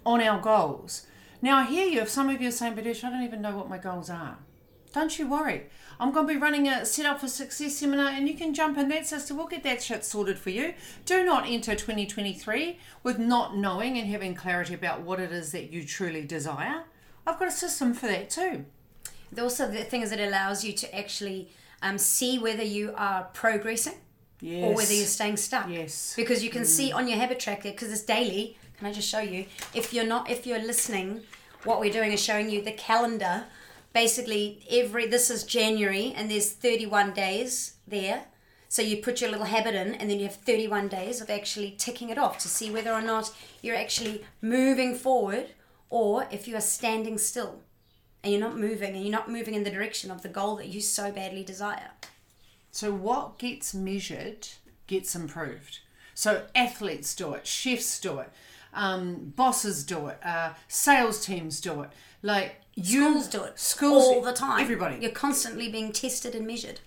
on 0.06 0.22
our 0.22 0.40
goals. 0.40 1.06
Now, 1.42 1.58
I 1.58 1.66
hear 1.66 1.86
you. 1.86 2.00
If 2.00 2.08
some 2.08 2.30
of 2.30 2.42
you 2.42 2.48
are 2.48 2.52
saying, 2.52 2.76
Badesh, 2.76 3.04
I 3.04 3.10
don't 3.10 3.24
even 3.24 3.42
know 3.42 3.58
what 3.58 3.68
my 3.68 3.78
goals 3.78 4.10
are. 4.10 4.38
Don't 4.94 5.20
you 5.20 5.30
worry. 5.30 5.66
I'm 6.00 6.14
going 6.14 6.26
to 6.26 6.34
be 6.34 6.40
running 6.40 6.70
a 6.70 6.86
Set 6.86 7.06
Up 7.06 7.20
for 7.20 7.28
Success 7.28 7.76
seminar 7.76 8.08
and 8.08 8.26
you 8.26 8.36
can 8.36 8.54
jump 8.54 8.78
in 8.78 8.88
that, 8.88 9.06
sister. 9.06 9.36
We'll 9.36 9.48
get 9.48 9.64
that 9.64 9.84
shit 9.84 10.06
sorted 10.06 10.40
for 10.40 10.50
you. 10.50 10.76
Do 11.04 11.26
not 11.26 11.46
enter 11.46 11.76
2023 11.76 12.80
with 13.04 13.20
not 13.20 13.58
knowing 13.58 13.98
and 13.98 14.08
having 14.08 14.36
clarity 14.36 14.76
about 14.76 15.02
what 15.02 15.20
it 15.20 15.34
is 15.34 15.52
that 15.52 15.74
you 15.74 15.84
truly 15.84 16.24
desire. 16.24 16.86
I've 17.28 17.38
got 17.38 17.50
a 17.50 17.52
system 17.52 17.94
for 17.94 18.08
that 18.08 18.30
too. 18.30 18.64
Also, 19.38 19.70
the 19.70 19.84
thing 19.84 20.04
is, 20.04 20.14
it 20.14 20.22
allows 20.22 20.64
you 20.64 20.72
to 20.72 20.98
actually 20.98 21.50
um, 21.82 21.98
see 21.98 22.40
whether 22.40 22.64
you 22.64 22.94
are 22.96 23.26
progressing 23.34 23.96
Yes. 24.42 24.64
or 24.64 24.76
whether 24.76 24.94
you're 24.94 25.06
staying 25.06 25.38
stuck. 25.38 25.70
Yes. 25.70 26.14
Because 26.16 26.44
you 26.44 26.50
can 26.50 26.66
see 26.66 26.92
mm. 26.92 26.96
on 26.96 27.08
your 27.08 27.18
habit 27.18 27.40
tracker, 27.40 27.72
because 27.72 27.92
it's 27.92 28.04
daily. 28.04 28.58
Can 28.78 28.88
I 28.88 28.94
just 28.94 29.10
show 29.10 29.20
you? 29.20 29.46
If 29.74 29.94
you're 29.94 30.06
not, 30.06 30.30
if 30.30 30.48
you're 30.48 30.60
listening, 30.60 31.22
what 31.64 31.80
we're 31.80 31.92
doing 31.92 32.14
is 32.14 32.22
showing 32.22 32.50
you 32.50 32.64
the 32.64 32.72
calendar. 32.72 33.46
Basically, 33.92 34.64
every 34.70 35.08
this 35.08 35.30
is 35.30 35.44
January, 35.44 36.14
and 36.16 36.32
there's 36.32 36.52
31 36.52 37.14
days 37.14 37.74
there. 37.88 38.26
So 38.70 38.84
you 38.84 38.98
put 38.98 39.20
your 39.20 39.32
little 39.32 39.48
habit 39.48 39.74
in, 39.74 39.96
and 39.96 40.10
then 40.10 40.20
you 40.20 40.28
have 40.28 40.36
31 40.36 40.88
days 40.90 41.22
of 41.22 41.30
actually 41.30 41.72
ticking 41.72 42.10
it 42.10 42.20
off 42.20 42.38
to 42.40 42.48
see 42.48 42.70
whether 42.70 42.94
or 42.94 43.02
not 43.02 43.36
you're 43.62 43.76
actually 43.76 44.24
moving 44.42 44.96
forward, 44.96 45.48
or 45.90 46.28
if 46.32 46.48
you 46.48 46.56
are 46.56 46.62
standing 46.62 47.18
still, 47.18 47.62
and 48.24 48.32
you're 48.32 48.42
not 48.42 48.58
moving, 48.58 48.94
and 48.96 49.04
you're 49.04 49.12
not 49.12 49.30
moving 49.30 49.56
in 49.56 49.64
the 49.64 49.72
direction 49.72 50.12
of 50.12 50.22
the 50.22 50.30
goal 50.30 50.56
that 50.58 50.68
you 50.68 50.82
so 50.82 51.12
badly 51.12 51.44
desire. 51.44 51.92
So, 52.72 52.92
what 52.92 53.38
gets 53.40 53.74
measured 53.74 54.48
gets 54.88 55.16
improved. 55.16 55.80
So, 56.14 56.46
athletes 56.56 57.16
do 57.16 57.34
it, 57.34 57.48
chefs 57.48 58.00
do 58.00 58.20
it, 58.20 58.32
um, 58.74 59.34
bosses 59.36 59.84
do 59.84 60.08
it, 60.08 60.20
uh, 60.24 60.54
sales 60.68 61.26
teams 61.26 61.60
do 61.62 61.82
it. 61.82 61.90
Like 62.22 62.56
you, 62.76 63.22
Schools 63.22 63.28
do 63.28 63.44
it 63.44 63.60
Schools 63.60 64.04
all 64.06 64.22
the 64.22 64.34
time. 64.34 64.62
Everybody. 64.62 64.98
You're 65.02 65.12
constantly 65.12 65.70
being 65.70 65.92
tested 65.92 66.36
and 66.36 66.46
measured. 66.46 66.80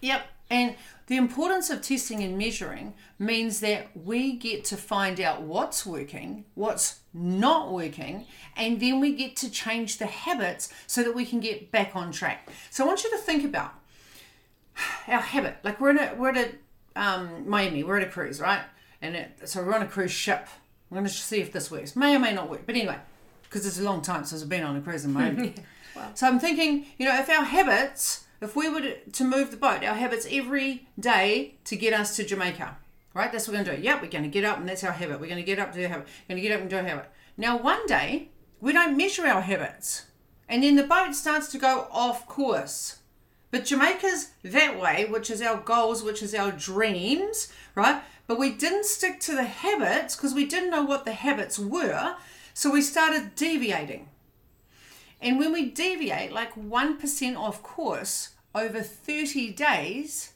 Yep. 0.00 0.22
And 0.50 0.74
the 1.06 1.16
importance 1.16 1.70
of 1.70 1.80
testing 1.80 2.22
and 2.22 2.36
measuring 2.36 2.94
means 3.18 3.60
that 3.60 3.88
we 3.96 4.34
get 4.34 4.64
to 4.66 4.76
find 4.76 5.20
out 5.20 5.42
what's 5.42 5.86
working, 5.86 6.44
what's 6.54 7.00
not 7.14 7.72
working, 7.72 8.26
and 8.56 8.80
then 8.80 9.00
we 9.00 9.14
get 9.14 9.34
to 9.36 9.50
change 9.50 9.98
the 9.98 10.06
habits 10.06 10.72
so 10.86 11.02
that 11.02 11.14
we 11.14 11.24
can 11.24 11.40
get 11.40 11.70
back 11.70 11.96
on 11.96 12.12
track. 12.12 12.50
So 12.70 12.84
I 12.84 12.86
want 12.86 13.02
you 13.02 13.10
to 13.10 13.18
think 13.18 13.44
about 13.44 13.72
our 15.08 15.20
habit. 15.20 15.56
Like 15.62 15.80
we're 15.80 15.90
in 15.90 15.98
a 15.98 16.14
we're 16.16 16.30
at 16.30 16.36
a 16.36 17.00
um, 17.00 17.48
Miami, 17.48 17.82
we're 17.84 17.98
at 17.98 18.06
a 18.06 18.10
cruise, 18.10 18.40
right? 18.40 18.62
And 19.00 19.16
it, 19.16 19.48
so 19.48 19.62
we're 19.62 19.74
on 19.74 19.82
a 19.82 19.88
cruise 19.88 20.12
ship. 20.12 20.46
I'm 20.90 20.96
going 20.96 21.06
to 21.06 21.12
see 21.12 21.40
if 21.40 21.52
this 21.52 21.70
works. 21.70 21.96
May 21.96 22.14
or 22.14 22.18
may 22.18 22.34
not 22.34 22.50
work. 22.50 22.66
But 22.66 22.76
anyway, 22.76 22.98
because 23.42 23.66
it's 23.66 23.80
a 23.80 23.82
long 23.82 24.02
time 24.02 24.24
since 24.24 24.42
I've 24.42 24.48
been 24.48 24.62
on 24.62 24.76
a 24.76 24.80
cruise 24.80 25.04
in 25.04 25.12
Miami. 25.12 25.54
So 26.14 26.26
I'm 26.26 26.40
thinking, 26.40 26.86
you 26.98 27.06
know, 27.06 27.18
if 27.18 27.28
our 27.28 27.44
habits, 27.44 28.24
if 28.40 28.56
we 28.56 28.68
were 28.68 28.94
to, 29.12 29.24
move 29.24 29.50
the 29.50 29.56
boat, 29.56 29.84
our 29.84 29.94
habits 29.94 30.26
every 30.30 30.88
day 30.98 31.56
to 31.64 31.76
get 31.76 31.92
us 31.92 32.16
to 32.16 32.24
Jamaica, 32.24 32.78
right? 33.14 33.30
That's 33.30 33.46
what 33.46 33.52
we're 33.56 33.64
going 33.64 33.76
to 33.76 33.82
do. 33.82 33.82
Yep, 33.82 34.02
we're 34.02 34.08
going 34.08 34.24
to 34.24 34.30
get 34.30 34.44
up 34.44 34.58
and 34.58 34.68
that's 34.68 34.82
our 34.84 34.92
habit. 34.92 35.20
We're 35.20 35.26
going 35.26 35.36
to 35.36 35.42
get 35.42 35.58
up 35.58 35.72
do 35.74 35.84
a 35.84 35.88
habit. 35.88 36.06
We're 36.28 36.34
going 36.34 36.42
to 36.42 36.48
get 36.48 36.54
up 36.54 36.60
and 36.62 36.70
do 36.70 36.78
a 36.78 36.82
habit. 36.82 37.10
Now, 37.36 37.58
one 37.58 37.86
day, 37.86 38.30
we 38.60 38.72
don't 38.72 38.96
measure 38.96 39.26
our 39.26 39.42
habits. 39.42 40.06
And 40.48 40.62
then 40.62 40.76
the 40.76 40.82
boat 40.82 41.14
starts 41.14 41.48
to 41.52 41.58
go 41.58 41.88
off 41.90 42.26
course. 42.26 43.01
But 43.52 43.66
Jamaica's 43.66 44.30
that 44.42 44.80
way, 44.80 45.04
which 45.04 45.30
is 45.30 45.42
our 45.42 45.58
goals, 45.58 46.02
which 46.02 46.22
is 46.22 46.34
our 46.34 46.50
dreams, 46.50 47.52
right? 47.74 48.02
But 48.26 48.38
we 48.38 48.50
didn't 48.50 48.86
stick 48.86 49.20
to 49.20 49.36
the 49.36 49.44
habits 49.44 50.16
because 50.16 50.32
we 50.32 50.46
didn't 50.46 50.70
know 50.70 50.82
what 50.82 51.04
the 51.04 51.12
habits 51.12 51.58
were. 51.58 52.16
So 52.54 52.70
we 52.70 52.80
started 52.80 53.34
deviating. 53.34 54.08
And 55.20 55.38
when 55.38 55.52
we 55.52 55.66
deviate 55.66 56.32
like 56.32 56.54
1% 56.54 57.36
off 57.36 57.62
course 57.62 58.30
over 58.54 58.80
30 58.80 59.52
days, 59.52 60.32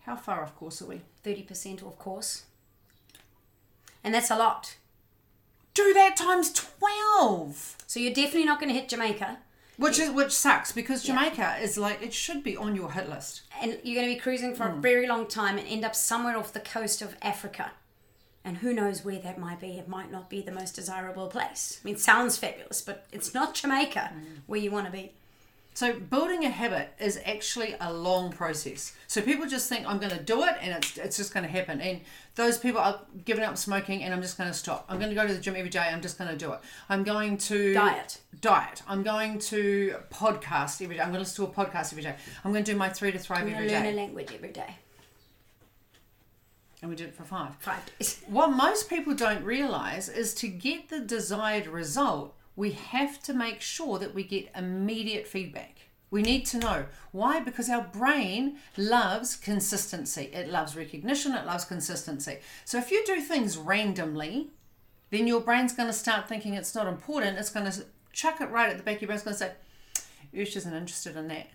how 0.00 0.16
far 0.16 0.42
off 0.42 0.56
course 0.56 0.82
are 0.82 0.86
we? 0.86 1.02
30% 1.24 1.86
off 1.86 1.96
course. 1.96 2.42
And 4.02 4.12
that's 4.12 4.32
a 4.32 4.36
lot. 4.36 4.76
Do 5.74 5.94
that 5.94 6.16
times 6.16 6.52
12. 6.52 7.76
So 7.86 8.00
you're 8.00 8.12
definitely 8.12 8.46
not 8.46 8.58
going 8.58 8.74
to 8.74 8.78
hit 8.78 8.88
Jamaica. 8.88 9.38
Which 9.76 9.98
is 9.98 10.10
which 10.10 10.32
sucks 10.32 10.70
because 10.70 11.02
Jamaica 11.02 11.56
is 11.60 11.78
like 11.78 12.02
it 12.02 12.12
should 12.12 12.44
be 12.44 12.56
on 12.56 12.76
your 12.76 12.92
hit 12.92 13.08
list. 13.08 13.42
And 13.60 13.78
you're 13.82 14.00
going 14.00 14.08
to 14.08 14.14
be 14.14 14.20
cruising 14.20 14.54
for 14.54 14.64
a 14.64 14.72
hmm. 14.72 14.80
very 14.80 15.06
long 15.06 15.26
time 15.26 15.58
and 15.58 15.66
end 15.66 15.84
up 15.84 15.94
somewhere 15.94 16.36
off 16.36 16.52
the 16.52 16.60
coast 16.60 17.00
of 17.02 17.16
Africa. 17.22 17.72
And 18.44 18.58
who 18.58 18.74
knows 18.74 19.04
where 19.04 19.20
that 19.20 19.38
might 19.38 19.60
be? 19.60 19.78
It 19.78 19.88
might 19.88 20.10
not 20.10 20.28
be 20.28 20.42
the 20.42 20.50
most 20.50 20.74
desirable 20.74 21.28
place. 21.28 21.80
I 21.82 21.86
mean, 21.86 21.94
it 21.94 22.00
sounds 22.00 22.36
fabulous, 22.36 22.82
but 22.82 23.06
it's 23.12 23.32
not 23.32 23.54
Jamaica 23.54 24.12
hmm. 24.12 24.24
where 24.46 24.60
you 24.60 24.70
want 24.70 24.86
to 24.86 24.92
be. 24.92 25.12
So 25.74 25.94
building 25.94 26.44
a 26.44 26.50
habit 26.50 26.92
is 27.00 27.18
actually 27.24 27.74
a 27.80 27.92
long 27.92 28.30
process. 28.30 28.92
So 29.06 29.22
people 29.22 29.46
just 29.46 29.68
think 29.68 29.86
I'm 29.86 29.98
going 29.98 30.12
to 30.12 30.22
do 30.22 30.44
it 30.44 30.56
and 30.60 30.72
it's, 30.72 30.98
it's 30.98 31.16
just 31.16 31.32
going 31.32 31.44
to 31.44 31.50
happen. 31.50 31.80
And 31.80 32.00
those 32.34 32.58
people 32.58 32.80
are 32.80 33.00
giving 33.24 33.44
up 33.44 33.56
smoking 33.56 34.02
and 34.02 34.12
I'm 34.12 34.20
just 34.20 34.36
going 34.36 34.50
to 34.50 34.54
stop. 34.54 34.84
I'm 34.88 34.98
going 34.98 35.08
to 35.08 35.14
go 35.14 35.26
to 35.26 35.32
the 35.32 35.40
gym 35.40 35.56
every 35.56 35.70
day. 35.70 35.80
I'm 35.80 36.02
just 36.02 36.18
going 36.18 36.30
to 36.30 36.36
do 36.36 36.52
it. 36.52 36.60
I'm 36.88 37.04
going 37.04 37.38
to 37.38 37.72
Diet. 37.72 38.18
Diet. 38.40 38.82
I'm 38.86 39.02
going 39.02 39.38
to 39.38 39.96
podcast 40.12 40.82
every 40.82 40.96
day. 40.96 41.02
I'm 41.02 41.08
going 41.08 41.14
to 41.14 41.20
listen 41.20 41.46
to 41.46 41.50
a 41.50 41.54
podcast 41.54 41.92
every 41.92 42.02
day. 42.02 42.16
I'm 42.44 42.52
going 42.52 42.64
to 42.64 42.72
do 42.72 42.76
my 42.76 42.90
three 42.90 43.12
to 43.12 43.18
thrive 43.18 43.42
I'm 43.42 43.54
every 43.54 43.68
going 43.68 43.82
to 43.82 43.88
learn 43.88 43.94
a 43.94 43.96
language 43.96 44.32
every 44.34 44.50
day. 44.50 44.76
And 46.82 46.90
we 46.90 46.96
did 46.96 47.08
it 47.08 47.14
for 47.14 47.22
five. 47.22 47.54
Five 47.60 47.80
days. 47.98 48.20
What 48.26 48.48
most 48.48 48.90
people 48.90 49.14
don't 49.14 49.44
realize 49.44 50.08
is 50.08 50.34
to 50.34 50.48
get 50.48 50.88
the 50.88 50.98
desired 50.98 51.68
result, 51.68 52.34
we 52.56 52.72
have 52.72 53.22
to 53.22 53.32
make 53.32 53.60
sure 53.60 53.98
that 53.98 54.14
we 54.14 54.24
get 54.24 54.50
immediate 54.56 55.26
feedback. 55.26 55.78
We 56.10 56.20
need 56.20 56.44
to 56.46 56.58
know 56.58 56.84
why 57.10 57.40
because 57.40 57.70
our 57.70 57.84
brain 57.84 58.58
loves 58.76 59.34
consistency. 59.34 60.30
It 60.34 60.50
loves 60.50 60.76
recognition, 60.76 61.32
it 61.32 61.46
loves 61.46 61.64
consistency. 61.64 62.38
So 62.66 62.76
if 62.76 62.90
you 62.90 63.02
do 63.06 63.20
things 63.22 63.56
randomly, 63.56 64.50
then 65.10 65.26
your 65.26 65.40
brain's 65.40 65.72
going 65.72 65.88
to 65.88 65.94
start 65.94 66.28
thinking 66.28 66.54
it's 66.54 66.74
not 66.74 66.86
important. 66.86 67.38
It's 67.38 67.50
going 67.50 67.70
to 67.70 67.84
chuck 68.12 68.42
it 68.42 68.50
right 68.50 68.68
at 68.68 68.76
the 68.76 68.82
back 68.82 68.96
of 68.96 69.02
your 69.02 69.06
brain. 69.06 69.16
It's 69.16 69.24
going 69.24 69.36
to 69.36 69.38
say, 69.38 70.42
Ush 70.42 70.56
isn't 70.56 70.74
interested 70.74 71.16
in 71.16 71.28
that. 71.28 71.48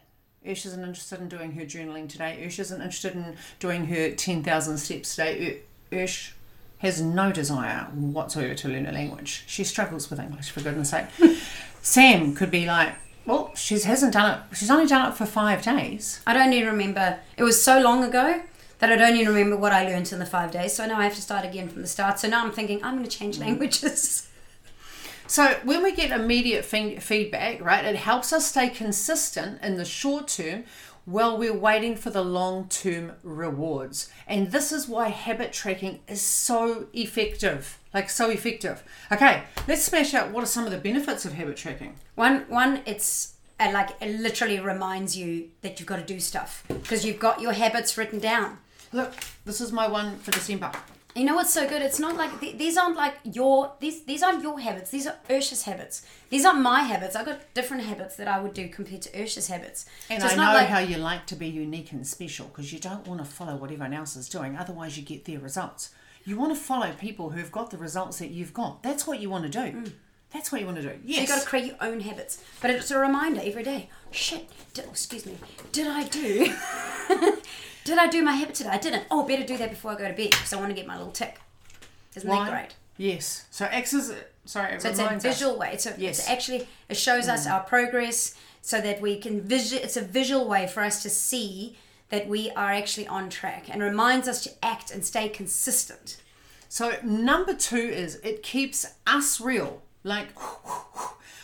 Ush 0.43 0.65
isn't 0.65 0.83
interested 0.83 1.19
in 1.19 1.29
doing 1.29 1.51
her 1.51 1.63
journaling 1.63 2.09
today. 2.09 2.43
Ush 2.45 2.57
isn't 2.57 2.81
interested 2.81 3.15
in 3.15 3.35
doing 3.59 3.85
her 3.85 4.11
10,000 4.11 4.77
steps 4.77 5.15
today. 5.15 5.61
Ush 5.91 6.33
has 6.79 7.01
no 7.01 7.31
desire 7.31 7.85
whatsoever 7.93 8.53
to 8.53 8.67
learn 8.67 8.85
a 8.85 8.91
language. 8.91 9.43
She 9.47 9.63
struggles 9.63 10.09
with 10.09 10.19
English, 10.19 10.51
for 10.51 10.61
goodness 10.61 10.91
sake. 10.91 11.07
Sam 11.81 12.35
could 12.35 12.51
be 12.51 12.65
like, 12.65 12.93
well, 13.25 13.51
she 13.55 13.79
hasn't 13.79 14.13
done 14.13 14.39
it. 14.39 14.57
She's 14.57 14.69
only 14.71 14.87
done 14.87 15.11
it 15.11 15.15
for 15.15 15.25
five 15.25 15.61
days. 15.61 16.21
I 16.25 16.33
don't 16.33 16.53
even 16.53 16.69
remember. 16.69 17.19
It 17.35 17.43
was 17.43 17.61
so 17.61 17.79
long 17.81 18.03
ago 18.03 18.41
that 18.79 18.91
I 18.91 18.95
don't 18.95 19.15
even 19.15 19.33
remember 19.33 19.57
what 19.57 19.71
I 19.71 19.83
learned 19.83 20.11
in 20.13 20.19
the 20.19 20.25
five 20.25 20.51
days. 20.51 20.73
So 20.73 20.85
now 20.85 20.99
I 20.99 21.03
have 21.03 21.15
to 21.15 21.21
start 21.21 21.45
again 21.45 21.67
from 21.67 21.81
the 21.81 21.87
start. 21.87 22.19
So 22.19 22.29
now 22.29 22.45
I'm 22.45 22.51
thinking 22.51 22.83
I'm 22.83 22.95
going 22.95 23.07
to 23.07 23.17
change 23.17 23.37
mm. 23.37 23.41
languages. 23.41 24.29
So 25.27 25.57
when 25.65 25.83
we 25.83 25.91
get 25.91 26.11
immediate 26.11 26.63
fe- 26.63 26.99
feedback, 26.99 27.61
right, 27.61 27.83
it 27.83 27.97
helps 27.97 28.31
us 28.31 28.47
stay 28.47 28.69
consistent 28.69 29.61
in 29.61 29.75
the 29.75 29.83
short 29.83 30.29
term 30.29 30.63
while 31.07 31.37
we're 31.37 31.57
waiting 31.57 31.95
for 31.95 32.09
the 32.09 32.21
long 32.21 32.67
term 32.67 33.13
rewards. 33.23 34.11
And 34.27 34.51
this 34.51 34.73
is 34.73 34.89
why 34.89 35.07
habit 35.07 35.53
tracking 35.53 36.01
is 36.05 36.21
so 36.21 36.87
effective. 36.91 37.79
Like 37.93 38.09
so 38.09 38.29
effective. 38.29 38.83
Okay, 39.09 39.43
let's 39.69 39.83
smash 39.83 40.13
out 40.13 40.31
what 40.31 40.43
are 40.43 40.47
some 40.47 40.65
of 40.65 40.71
the 40.71 40.77
benefits 40.77 41.23
of 41.23 41.33
habit 41.33 41.55
tracking. 41.55 41.95
One, 42.15 42.41
one, 42.49 42.81
it's 42.85 43.35
uh, 43.57 43.71
like 43.73 43.91
it 44.01 44.19
literally 44.19 44.59
reminds 44.59 45.15
you 45.15 45.49
that 45.61 45.79
you've 45.79 45.87
got 45.87 45.95
to 45.95 46.05
do 46.05 46.19
stuff 46.19 46.65
because 46.67 47.05
you've 47.05 47.19
got 47.19 47.39
your 47.39 47.53
habits 47.53 47.97
written 47.97 48.19
down. 48.19 48.57
Look, 48.91 49.13
this 49.45 49.61
is 49.61 49.71
my 49.71 49.87
one 49.87 50.17
for 50.17 50.31
December. 50.31 50.71
You 51.17 51.25
know 51.25 51.35
what's 51.35 51.53
so 51.53 51.67
good? 51.67 51.81
It's 51.81 51.99
not 51.99 52.15
like 52.15 52.39
th- 52.39 52.57
these 52.57 52.77
aren't 52.77 52.95
like 52.95 53.15
your 53.23 53.73
these 53.79 54.03
these 54.03 54.21
aren't 54.21 54.43
your 54.43 54.59
habits. 54.59 54.91
These 54.91 55.07
are 55.07 55.15
Ursha's 55.29 55.63
habits. 55.63 56.05
These 56.29 56.45
aren't 56.45 56.61
my 56.61 56.81
habits. 56.81 57.15
I've 57.15 57.25
got 57.25 57.41
different 57.55 57.83
habits 57.83 58.15
that 58.17 58.27
I 58.27 58.39
would 58.39 58.53
do 58.53 58.69
compared 58.69 59.01
to 59.03 59.09
Ursha's 59.09 59.47
habits. 59.47 59.87
And 60.11 60.21
So 60.21 60.29
I 60.29 60.35
know 60.35 60.53
like 60.53 60.67
how 60.67 60.79
you 60.79 60.97
like 60.97 61.25
to 61.27 61.35
be 61.35 61.47
unique 61.47 61.91
and 61.91 62.05
special 62.05 62.47
because 62.47 62.71
you 62.71 62.79
don't 62.79 63.07
want 63.07 63.19
to 63.19 63.25
follow 63.25 63.55
what 63.55 63.71
everyone 63.71 63.93
else 63.93 64.15
is 64.15 64.29
doing, 64.29 64.55
otherwise, 64.55 64.95
you 64.95 65.03
get 65.03 65.25
their 65.25 65.39
results. 65.39 65.89
You 66.23 66.37
want 66.37 66.53
to 66.53 66.59
follow 66.59 66.91
people 66.91 67.31
who've 67.31 67.51
got 67.51 67.71
the 67.71 67.77
results 67.77 68.19
that 68.19 68.29
you've 68.29 68.53
got. 68.53 68.83
That's 68.83 69.07
what 69.07 69.19
you 69.19 69.29
want 69.29 69.45
to 69.45 69.49
do. 69.49 69.77
Mm. 69.77 69.91
That's 70.33 70.51
what 70.51 70.59
you 70.61 70.67
want 70.67 70.77
to 70.77 70.83
do. 70.83 70.99
Yes. 71.05 71.21
you've 71.21 71.29
got 71.29 71.41
to 71.41 71.47
create 71.47 71.65
your 71.65 71.75
own 71.81 72.01
habits. 72.01 72.43
But 72.61 72.71
it's 72.71 72.91
a 72.91 72.99
reminder 72.99 73.41
every 73.43 73.63
day. 73.63 73.89
Shit. 74.11 74.49
Did, 74.73 74.85
oh, 74.87 74.91
excuse 74.91 75.25
me. 75.25 75.37
Did 75.71 75.87
I 75.87 76.03
do? 76.03 76.53
did 77.85 77.97
I 77.97 78.07
do 78.07 78.21
my 78.23 78.33
habit 78.33 78.55
today? 78.55 78.69
I 78.69 78.77
didn't. 78.77 79.05
Oh, 79.09 79.25
better 79.25 79.43
do 79.45 79.57
that 79.57 79.69
before 79.69 79.91
I 79.91 79.95
go 79.95 80.07
to 80.07 80.13
bed 80.13 80.31
because 80.31 80.51
I 80.53 80.57
want 80.57 80.69
to 80.69 80.75
get 80.75 80.85
my 80.85 80.97
little 80.97 81.11
tick. 81.13 81.39
Isn't 82.15 82.29
Why? 82.29 82.45
that 82.45 82.51
great? 82.51 82.75
Yes. 82.97 83.45
So 83.51 83.65
X 83.65 83.93
is 83.93 84.13
sorry. 84.45 84.73
It 84.73 84.81
So 84.81 84.89
it's 84.89 84.99
a 84.99 85.03
reminds 85.03 85.23
us. 85.25 85.35
visual 85.39 85.57
way. 85.57 85.77
So 85.77 85.93
Yes. 85.97 86.19
it's 86.19 86.29
actually 86.29 86.67
it 86.89 86.97
shows 86.97 87.27
us 87.27 87.47
mm. 87.47 87.53
our 87.53 87.61
progress 87.61 88.35
so 88.61 88.81
that 88.81 88.99
we 89.01 89.17
can 89.19 89.41
visual. 89.41 89.81
It's 89.81 89.97
a 89.97 90.01
visual 90.01 90.47
way 90.47 90.67
for 90.67 90.83
us 90.83 91.01
to 91.03 91.09
see 91.09 91.77
that 92.09 92.27
we 92.27 92.49
are 92.51 92.71
actually 92.71 93.07
on 93.07 93.29
track 93.29 93.69
and 93.69 93.81
reminds 93.81 94.27
us 94.27 94.43
to 94.43 94.51
act 94.63 94.91
and 94.91 95.05
stay 95.05 95.29
consistent. 95.29 96.21
So 96.69 96.95
number 97.03 97.53
two 97.53 97.77
is 97.77 98.15
it 98.23 98.43
keeps 98.43 98.85
us 99.05 99.39
real. 99.39 99.81
Like 100.07 100.29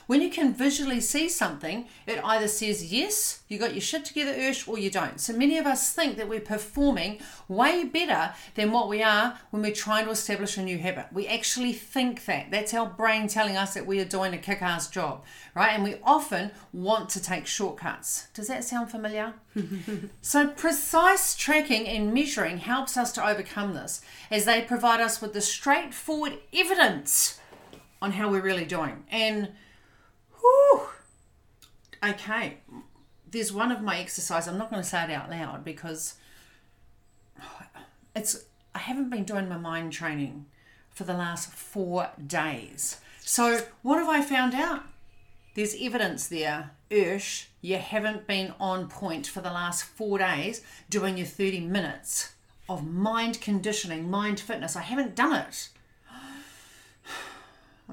when 0.08 0.22
you 0.22 0.30
can 0.30 0.54
visually 0.54 1.02
see 1.02 1.28
something, 1.28 1.88
it 2.08 2.24
either 2.24 2.48
says 2.48 2.94
yes, 2.94 3.44
you 3.50 3.58
got 3.58 3.74
your 3.74 3.82
shit 3.82 4.06
together, 4.06 4.34
Ursh, 4.34 4.68
or 4.68 4.78
you 4.78 4.90
don't. 4.90 5.20
So 5.20 5.34
many 5.34 5.58
of 5.58 5.66
us 5.66 5.92
think 5.92 6.16
that 6.16 6.30
we're 6.30 6.40
performing 6.40 7.20
way 7.50 7.84
better 7.84 8.34
than 8.56 8.72
what 8.72 8.88
we 8.88 9.04
are 9.04 9.38
when 9.50 9.62
we're 9.62 9.74
trying 9.74 10.06
to 10.06 10.12
establish 10.12 10.58
a 10.58 10.64
new 10.64 10.78
habit. 10.78 11.08
We 11.12 11.28
actually 11.28 11.74
think 11.74 12.24
that. 12.26 12.52
That's 12.52 12.74
our 12.74 12.86
brain 12.86 13.28
telling 13.28 13.58
us 13.58 13.74
that 13.74 13.86
we 13.86 14.00
are 14.00 14.06
doing 14.06 14.34
a 14.34 14.38
kick-ass 14.38 14.90
job, 14.90 15.24
right? 15.56 15.72
And 15.72 15.84
we 15.84 15.96
often 16.02 16.52
want 16.72 17.10
to 17.10 17.22
take 17.22 17.46
shortcuts. 17.46 18.28
Does 18.34 18.48
that 18.48 18.64
sound 18.64 18.92
familiar? 18.92 19.34
So, 20.22 20.48
precise 20.48 21.36
tracking 21.36 21.88
and 21.88 22.14
measuring 22.14 22.58
helps 22.58 22.98
us 22.98 23.12
to 23.14 23.28
overcome 23.28 23.74
this 23.74 24.02
as 24.32 24.46
they 24.46 24.62
provide 24.62 25.00
us 25.00 25.22
with 25.22 25.34
the 25.34 25.42
straightforward 25.42 26.40
evidence 26.54 27.40
on 28.04 28.12
how 28.12 28.30
we're 28.30 28.42
really 28.42 28.66
doing. 28.66 29.06
And, 29.10 29.54
whew, 30.42 30.82
okay, 32.04 32.58
there's 33.32 33.54
one 33.54 33.72
of 33.72 33.82
my 33.82 33.98
exercises, 33.98 34.50
I'm 34.50 34.58
not 34.58 34.70
going 34.70 34.84
to 34.84 34.88
say 34.88 35.06
it 35.06 35.10
out 35.10 35.32
loud 35.32 35.64
because 35.64 36.16
it's, 38.14 38.44
I 38.76 38.80
haven't 38.80 39.10
been 39.10 39.24
doing 39.24 39.48
my 39.48 39.58
mind 39.58 39.94
training 39.94 40.48
for 40.92 41.06
the 41.06 41.14
last 41.14 41.50
four 41.54 42.10
days. 42.28 42.98
So, 43.22 43.62
what 43.84 44.00
have 44.00 44.10
I 44.10 44.22
found 44.22 44.54
out? 44.54 44.84
There's 45.56 45.76
evidence 45.80 46.28
there, 46.28 46.72
Ursh, 46.92 47.46
you 47.62 47.78
haven't 47.78 48.28
been 48.28 48.54
on 48.60 48.90
point 48.90 49.28
for 49.28 49.40
the 49.40 49.52
last 49.52 49.86
four 49.86 50.18
days 50.18 50.62
doing 50.90 51.18
your 51.18 51.28
30 51.28 51.62
minutes 51.62 52.34
of 52.68 52.86
mind 52.86 53.40
conditioning, 53.40 54.10
mind 54.10 54.42
fitness. 54.42 54.76
I 54.76 54.82
haven't 54.82 55.16
done 55.16 55.34
it. 55.34 55.70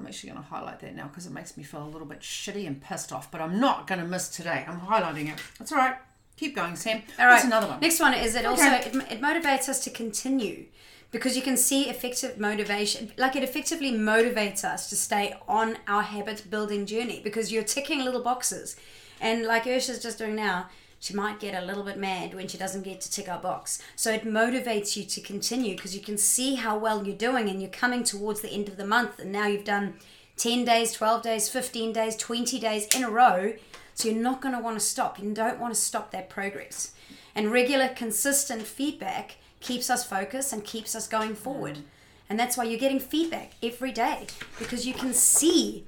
I'm 0.01 0.07
actually 0.07 0.31
going 0.31 0.41
to 0.41 0.49
highlight 0.49 0.79
that 0.79 0.95
now 0.95 1.07
because 1.07 1.27
it 1.27 1.31
makes 1.31 1.55
me 1.55 1.63
feel 1.63 1.83
a 1.83 1.87
little 1.87 2.07
bit 2.07 2.21
shitty 2.21 2.65
and 2.65 2.81
pissed 2.81 3.13
off, 3.13 3.29
but 3.29 3.39
I'm 3.39 3.59
not 3.59 3.85
going 3.85 4.01
to 4.01 4.07
miss 4.07 4.29
today. 4.29 4.65
I'm 4.67 4.81
highlighting 4.81 5.31
it. 5.31 5.39
That's 5.59 5.71
all 5.71 5.77
right. 5.77 5.95
Keep 6.37 6.55
going, 6.55 6.75
Sam. 6.75 7.03
All 7.19 7.25
right. 7.25 7.33
What's 7.33 7.45
another 7.45 7.67
one? 7.67 7.79
Next 7.81 7.99
one 7.99 8.15
is 8.15 8.33
it 8.33 8.45
also 8.45 8.65
it, 8.65 8.95
it 8.95 9.21
motivates 9.21 9.69
us 9.69 9.83
to 9.83 9.91
continue 9.91 10.65
because 11.11 11.35
you 11.35 11.43
can 11.43 11.55
see 11.55 11.87
effective 11.87 12.39
motivation 12.39 13.11
like 13.17 13.35
it 13.35 13.43
effectively 13.43 13.91
motivates 13.91 14.63
us 14.63 14.89
to 14.89 14.95
stay 14.95 15.35
on 15.47 15.77
our 15.87 16.01
habit 16.01 16.49
building 16.49 16.85
journey 16.85 17.21
because 17.23 17.51
you're 17.51 17.63
ticking 17.63 18.03
little 18.03 18.23
boxes 18.23 18.75
and 19.19 19.45
like 19.45 19.67
Ursula's 19.67 20.01
just 20.01 20.17
doing 20.17 20.35
now 20.35 20.69
she 21.01 21.15
might 21.15 21.39
get 21.39 21.55
a 21.55 21.65
little 21.65 21.81
bit 21.81 21.97
mad 21.97 22.35
when 22.35 22.47
she 22.47 22.59
doesn't 22.59 22.83
get 22.83 23.01
to 23.01 23.11
tick 23.11 23.27
our 23.27 23.39
box. 23.39 23.81
So 23.95 24.11
it 24.11 24.23
motivates 24.23 24.95
you 24.95 25.03
to 25.03 25.19
continue 25.19 25.75
because 25.75 25.95
you 25.95 26.01
can 26.01 26.15
see 26.15 26.53
how 26.55 26.77
well 26.77 27.03
you're 27.03 27.17
doing 27.17 27.49
and 27.49 27.59
you're 27.59 27.71
coming 27.71 28.03
towards 28.03 28.41
the 28.41 28.51
end 28.51 28.69
of 28.69 28.77
the 28.77 28.85
month 28.85 29.17
and 29.17 29.31
now 29.31 29.47
you've 29.47 29.63
done 29.63 29.95
10 30.37 30.63
days 30.63 30.93
12 30.93 31.23
days 31.23 31.49
15 31.49 31.91
days 31.91 32.15
20 32.15 32.59
days 32.59 32.87
in 32.95 33.03
a 33.03 33.09
row. 33.09 33.53
So 33.95 34.09
you're 34.09 34.21
not 34.21 34.41
going 34.41 34.53
to 34.53 34.61
want 34.61 34.79
to 34.79 34.85
stop. 34.85 35.17
You 35.17 35.33
don't 35.33 35.59
want 35.59 35.73
to 35.73 35.79
stop 35.79 36.11
that 36.11 36.29
progress. 36.29 36.91
And 37.33 37.51
regular 37.51 37.87
consistent 37.87 38.61
feedback 38.61 39.37
keeps 39.59 39.89
us 39.89 40.05
focused 40.05 40.53
and 40.53 40.63
keeps 40.63 40.95
us 40.95 41.07
going 41.07 41.33
forward. 41.33 41.77
Mm. 41.77 41.83
And 42.29 42.39
that's 42.39 42.57
why 42.57 42.65
you're 42.65 42.79
getting 42.79 42.99
feedback 42.99 43.53
every 43.63 43.91
day 43.91 44.27
because 44.59 44.85
you 44.85 44.93
can 44.93 45.13
see 45.13 45.87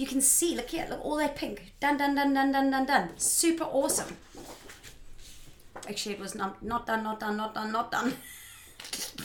you 0.00 0.06
can 0.06 0.20
see 0.22 0.56
look 0.56 0.70
here 0.70 0.86
look 0.88 1.04
all 1.04 1.16
that 1.16 1.36
pink 1.36 1.74
done 1.78 1.98
done 1.98 2.14
done 2.14 2.32
done 2.32 2.50
done 2.50 2.70
done 2.70 2.86
done 2.86 3.10
super 3.18 3.64
awesome 3.64 4.16
actually 5.86 6.14
it 6.14 6.20
was 6.20 6.34
not 6.34 6.62
not 6.62 6.86
done 6.86 7.04
not 7.04 7.20
done 7.20 7.36
not 7.36 7.54
done 7.54 7.70
not 7.70 7.92
done 7.92 8.14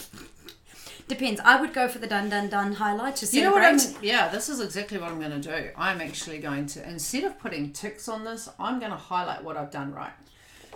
depends 1.07 1.39
i 1.45 1.59
would 1.61 1.73
go 1.73 1.87
for 1.87 1.99
the 1.99 2.07
done 2.07 2.27
done 2.27 2.49
done 2.49 2.73
highlight 2.73 3.15
to 3.15 3.25
You 3.27 3.43
know 3.43 3.51
what 3.53 3.63
I'm? 3.63 3.79
Yeah, 4.01 4.27
this 4.27 4.49
is 4.49 4.59
exactly 4.59 4.97
what 4.97 5.11
I'm 5.11 5.19
going 5.19 5.39
to 5.39 5.59
do. 5.61 5.69
I'm 5.77 6.01
actually 6.01 6.39
going 6.39 6.65
to 6.67 6.89
instead 6.89 7.23
of 7.23 7.39
putting 7.39 7.71
ticks 7.71 8.09
on 8.09 8.25
this, 8.25 8.49
I'm 8.59 8.79
going 8.79 8.91
to 8.91 8.97
highlight 8.97 9.43
what 9.43 9.55
I've 9.55 9.71
done 9.71 9.93
right. 9.93 10.11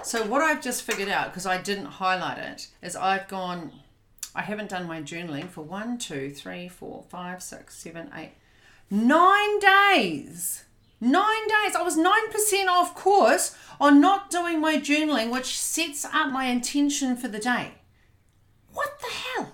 So 0.04 0.26
what 0.26 0.42
I've 0.42 0.62
just 0.62 0.84
figured 0.84 1.10
out 1.10 1.28
because 1.32 1.46
I 1.46 1.58
didn't 1.62 1.86
highlight 1.86 2.38
it 2.38 2.68
is 2.82 2.96
I've 2.96 3.28
gone. 3.28 3.72
I 4.34 4.44
haven't 4.44 4.70
done 4.70 4.88
my 4.88 5.02
journaling 5.02 5.50
for 5.50 5.62
one, 5.62 5.98
two, 5.98 6.30
three, 6.30 6.70
four, 6.70 7.04
five, 7.10 7.42
six, 7.44 7.76
seven, 7.76 8.10
eight, 8.16 8.34
nine 8.90 9.60
days. 9.60 10.66
Nine 11.02 11.48
days. 11.48 11.76
I 11.76 11.82
was 11.82 11.96
nine 11.98 12.30
percent 12.32 12.70
off 12.70 12.96
course 12.96 13.56
on 13.80 14.02
not 14.02 14.30
doing 14.30 14.60
my 14.60 14.78
journaling, 14.78 15.32
which 15.32 15.58
sets 15.58 16.06
up 16.06 16.32
my 16.32 16.46
intention 16.46 17.16
for 17.16 17.28
the 17.28 17.40
day. 17.40 17.76
What 18.74 19.00
the 19.00 19.08
hell? 19.08 19.54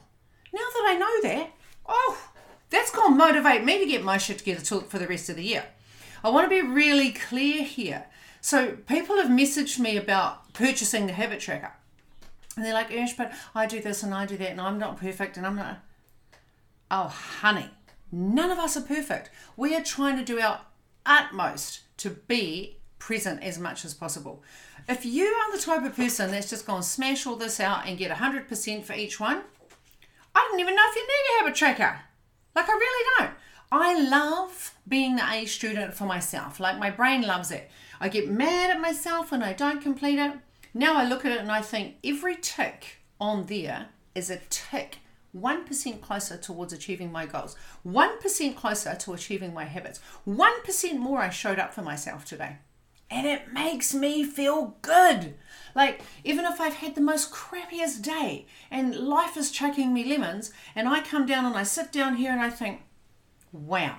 Now 0.52 0.62
that 0.62 0.84
I 0.88 0.96
know 0.98 1.30
that, 1.30 1.52
oh, 1.86 2.32
that's 2.70 2.92
going 2.92 3.14
to 3.14 3.18
motivate 3.18 3.64
me 3.64 3.78
to 3.80 3.86
get 3.86 4.04
my 4.04 4.18
shit 4.18 4.40
together 4.40 4.62
to, 4.62 4.82
for 4.82 4.98
the 4.98 5.08
rest 5.08 5.30
of 5.30 5.36
the 5.36 5.44
year. 5.44 5.66
I 6.24 6.30
want 6.30 6.46
to 6.46 6.50
be 6.50 6.68
really 6.68 7.12
clear 7.12 7.64
here. 7.64 8.06
So, 8.42 8.72
people 8.72 9.18
have 9.18 9.30
messaged 9.30 9.80
me 9.80 9.98
about 9.98 10.54
purchasing 10.54 11.08
the 11.08 11.14
habit 11.14 11.40
tracker. 11.40 11.74
And 12.56 12.66
they're 12.66 12.74
like, 12.74 12.90
but 13.18 13.34
I 13.54 13.66
do 13.66 13.82
this 13.82 14.02
and 14.04 14.14
I 14.14 14.26
do 14.26 14.38
that 14.38 14.52
and 14.52 14.62
I'm 14.62 14.80
not 14.80 15.00
perfect 15.00 15.38
and 15.38 15.46
I'm 15.46 15.56
not. 15.56 15.80
Oh, 16.90 17.08
honey, 17.08 17.70
none 18.12 18.52
of 18.52 18.60
us 18.60 18.78
are 18.78 18.82
perfect. 18.82 19.30
We 19.58 19.76
are 19.76 19.84
trying 19.84 20.18
to 20.18 20.24
do 20.24 20.40
our 20.40 20.62
utmost 21.06 21.82
to 21.98 22.10
be 22.10 22.78
present 23.00 23.44
as 23.44 23.60
much 23.60 23.86
as 23.86 23.94
possible. 23.94 24.44
If 24.88 25.06
you 25.06 25.26
are 25.26 25.52
the 25.52 25.62
type 25.62 25.84
of 25.84 25.96
person 25.96 26.32
that's 26.32 26.50
just 26.50 26.66
going 26.66 26.82
to 26.82 26.88
smash 26.88 27.26
all 27.26 27.36
this 27.36 27.60
out 27.60 27.88
and 27.88 27.98
get 27.98 28.16
100% 28.16 28.84
for 28.84 28.94
each 28.94 29.20
one, 29.20 29.42
I 30.34 30.48
don't 30.50 30.60
even 30.60 30.76
know 30.76 30.84
if 30.86 30.96
you 30.96 31.02
need 31.02 31.08
to 31.08 31.44
have 31.44 31.52
a 31.52 31.56
tracker. 31.56 32.00
Like, 32.56 32.70
I 32.70 32.74
really 32.74 33.06
don't. 33.20 33.32
I 33.72 34.10
love 34.10 34.76
being 34.88 35.16
the 35.16 35.28
A 35.30 35.46
student 35.46 35.94
for 35.94 36.06
myself. 36.06 36.60
Like, 36.60 36.78
my 36.78 36.90
brain 36.90 37.22
loves 37.22 37.52
it. 37.52 37.70
I 38.00 38.10
get 38.10 38.30
mad 38.30 38.70
at 38.70 38.82
myself 38.82 39.32
when 39.32 39.42
I 39.42 39.54
don't 39.54 39.82
complete 39.82 40.20
it. 40.20 40.34
Now 40.74 40.98
I 40.98 41.08
look 41.08 41.26
at 41.26 41.32
it 41.32 41.40
and 41.40 41.52
I 41.52 41.62
think 41.62 41.96
every 42.04 42.36
tick 42.36 42.98
on 43.20 43.46
there 43.46 43.88
is 44.14 44.30
a 44.30 44.40
tick 44.50 44.98
1% 45.36 46.02
closer 46.02 46.38
towards 46.38 46.74
achieving 46.74 47.12
my 47.12 47.26
goals, 47.26 47.56
1% 47.86 48.56
closer 48.56 48.96
to 48.96 49.14
achieving 49.14 49.54
my 49.54 49.66
habits, 49.66 50.00
1% 50.28 50.98
more 50.98 51.20
I 51.20 51.30
showed 51.30 51.60
up 51.60 51.74
for 51.74 51.82
myself 51.82 52.26
today. 52.26 52.58
And 53.10 53.28
it 53.28 53.54
makes 53.54 53.94
me 53.94 54.24
feel 54.24 54.78
good. 54.82 55.36
Like, 55.76 56.02
even 56.24 56.46
if 56.46 56.60
I've 56.60 56.76
had 56.76 56.96
the 56.96 57.02
most 57.02 57.32
crappiest 57.32 58.02
day 58.02 58.48
and 58.72 58.96
life 58.96 59.38
is 59.38 59.52
chucking 59.52 59.94
me 59.94 60.06
lemons, 60.06 60.52
and 60.76 60.88
I 60.88 61.02
come 61.02 61.26
down 61.26 61.46
and 61.46 61.56
I 61.56 61.64
sit 61.64 61.92
down 61.92 62.16
here 62.16 62.32
and 62.32 62.42
I 62.42 62.50
think, 62.50 62.82
wow, 63.52 63.98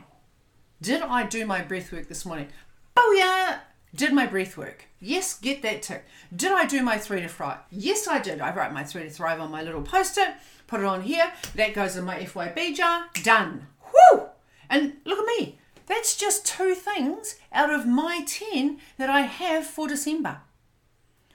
did 0.80 1.02
I 1.02 1.24
do 1.24 1.46
my 1.46 1.62
breath 1.62 1.92
work 1.92 2.08
this 2.08 2.26
morning? 2.26 2.48
Booyah! 2.96 3.60
Did 3.94 4.12
my 4.12 4.26
breath 4.26 4.58
work? 4.58 4.86
Yes, 5.00 5.38
get 5.38 5.62
that 5.62 5.82
tick. 5.82 6.04
Did 6.34 6.52
I 6.52 6.66
do 6.66 6.82
my 6.82 6.98
three 6.98 7.22
to 7.22 7.28
thrive? 7.28 7.60
Yes, 7.70 8.06
I 8.06 8.18
did. 8.18 8.40
I 8.40 8.54
wrote 8.54 8.72
my 8.72 8.84
three 8.84 9.04
to 9.04 9.10
thrive 9.10 9.40
on 9.40 9.50
my 9.50 9.62
little 9.62 9.80
post 9.80 10.18
it, 10.18 10.34
put 10.66 10.80
it 10.80 10.86
on 10.86 11.02
here. 11.02 11.32
That 11.54 11.74
goes 11.74 11.96
in 11.96 12.04
my 12.04 12.18
FYB 12.18 12.74
jar. 12.74 13.06
Done. 13.22 13.66
Whoo! 13.92 14.26
And 14.68 14.94
look 15.04 15.18
at 15.18 15.38
me. 15.38 15.58
That's 15.86 16.16
just 16.16 16.46
two 16.46 16.74
things 16.74 17.36
out 17.52 17.70
of 17.70 17.86
my 17.86 18.24
10 18.26 18.78
that 18.98 19.08
I 19.08 19.22
have 19.22 19.66
for 19.66 19.86
December. 19.86 20.40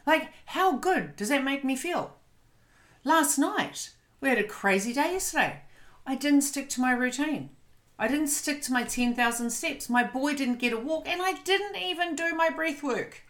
Like, 0.05 0.29
how 0.45 0.73
good 0.73 1.15
does 1.15 1.29
that 1.29 1.43
make 1.43 1.63
me 1.63 1.75
feel? 1.75 2.15
Last 3.03 3.37
night, 3.37 3.91
we 4.19 4.29
had 4.29 4.37
a 4.37 4.43
crazy 4.43 4.93
day 4.93 5.13
yesterday. 5.13 5.61
I 6.05 6.15
didn't 6.15 6.41
stick 6.41 6.69
to 6.69 6.81
my 6.81 6.91
routine. 6.91 7.51
I 7.97 8.07
didn't 8.07 8.27
stick 8.27 8.61
to 8.63 8.73
my 8.73 8.83
10,000 8.83 9.49
steps. 9.51 9.89
My 9.89 10.03
boy 10.03 10.35
didn't 10.35 10.59
get 10.59 10.73
a 10.73 10.77
walk, 10.77 11.07
and 11.07 11.21
I 11.21 11.33
didn't 11.33 11.77
even 11.77 12.15
do 12.15 12.35
my 12.35 12.49
breath 12.49 12.83
work. 12.83 13.21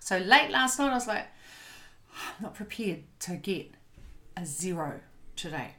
So 0.00 0.18
late 0.18 0.50
last 0.50 0.78
night, 0.78 0.90
I 0.90 0.94
was 0.94 1.06
like, 1.06 1.26
I'm 2.12 2.42
not 2.42 2.54
prepared 2.54 3.04
to 3.20 3.36
get 3.36 3.70
a 4.36 4.44
zero 4.44 5.00
today. 5.40 5.74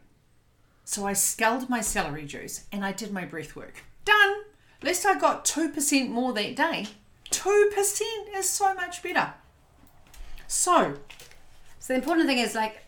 So 0.83 1.05
I 1.05 1.13
sculled 1.13 1.69
my 1.69 1.81
celery 1.81 2.25
juice 2.25 2.65
and 2.71 2.83
I 2.83 2.91
did 2.91 3.11
my 3.11 3.25
breath 3.25 3.55
work. 3.55 3.83
Done. 4.03 4.41
At 4.81 4.87
least 4.87 5.05
I 5.05 5.17
got 5.17 5.45
2% 5.45 6.09
more 6.09 6.33
that 6.33 6.55
day. 6.55 6.87
2% 7.29 8.01
is 8.35 8.49
so 8.49 8.73
much 8.73 9.03
better. 9.03 9.33
So, 10.47 10.95
so 11.79 11.93
the 11.93 11.99
important 11.99 12.27
thing 12.27 12.39
is 12.39 12.55
like 12.55 12.83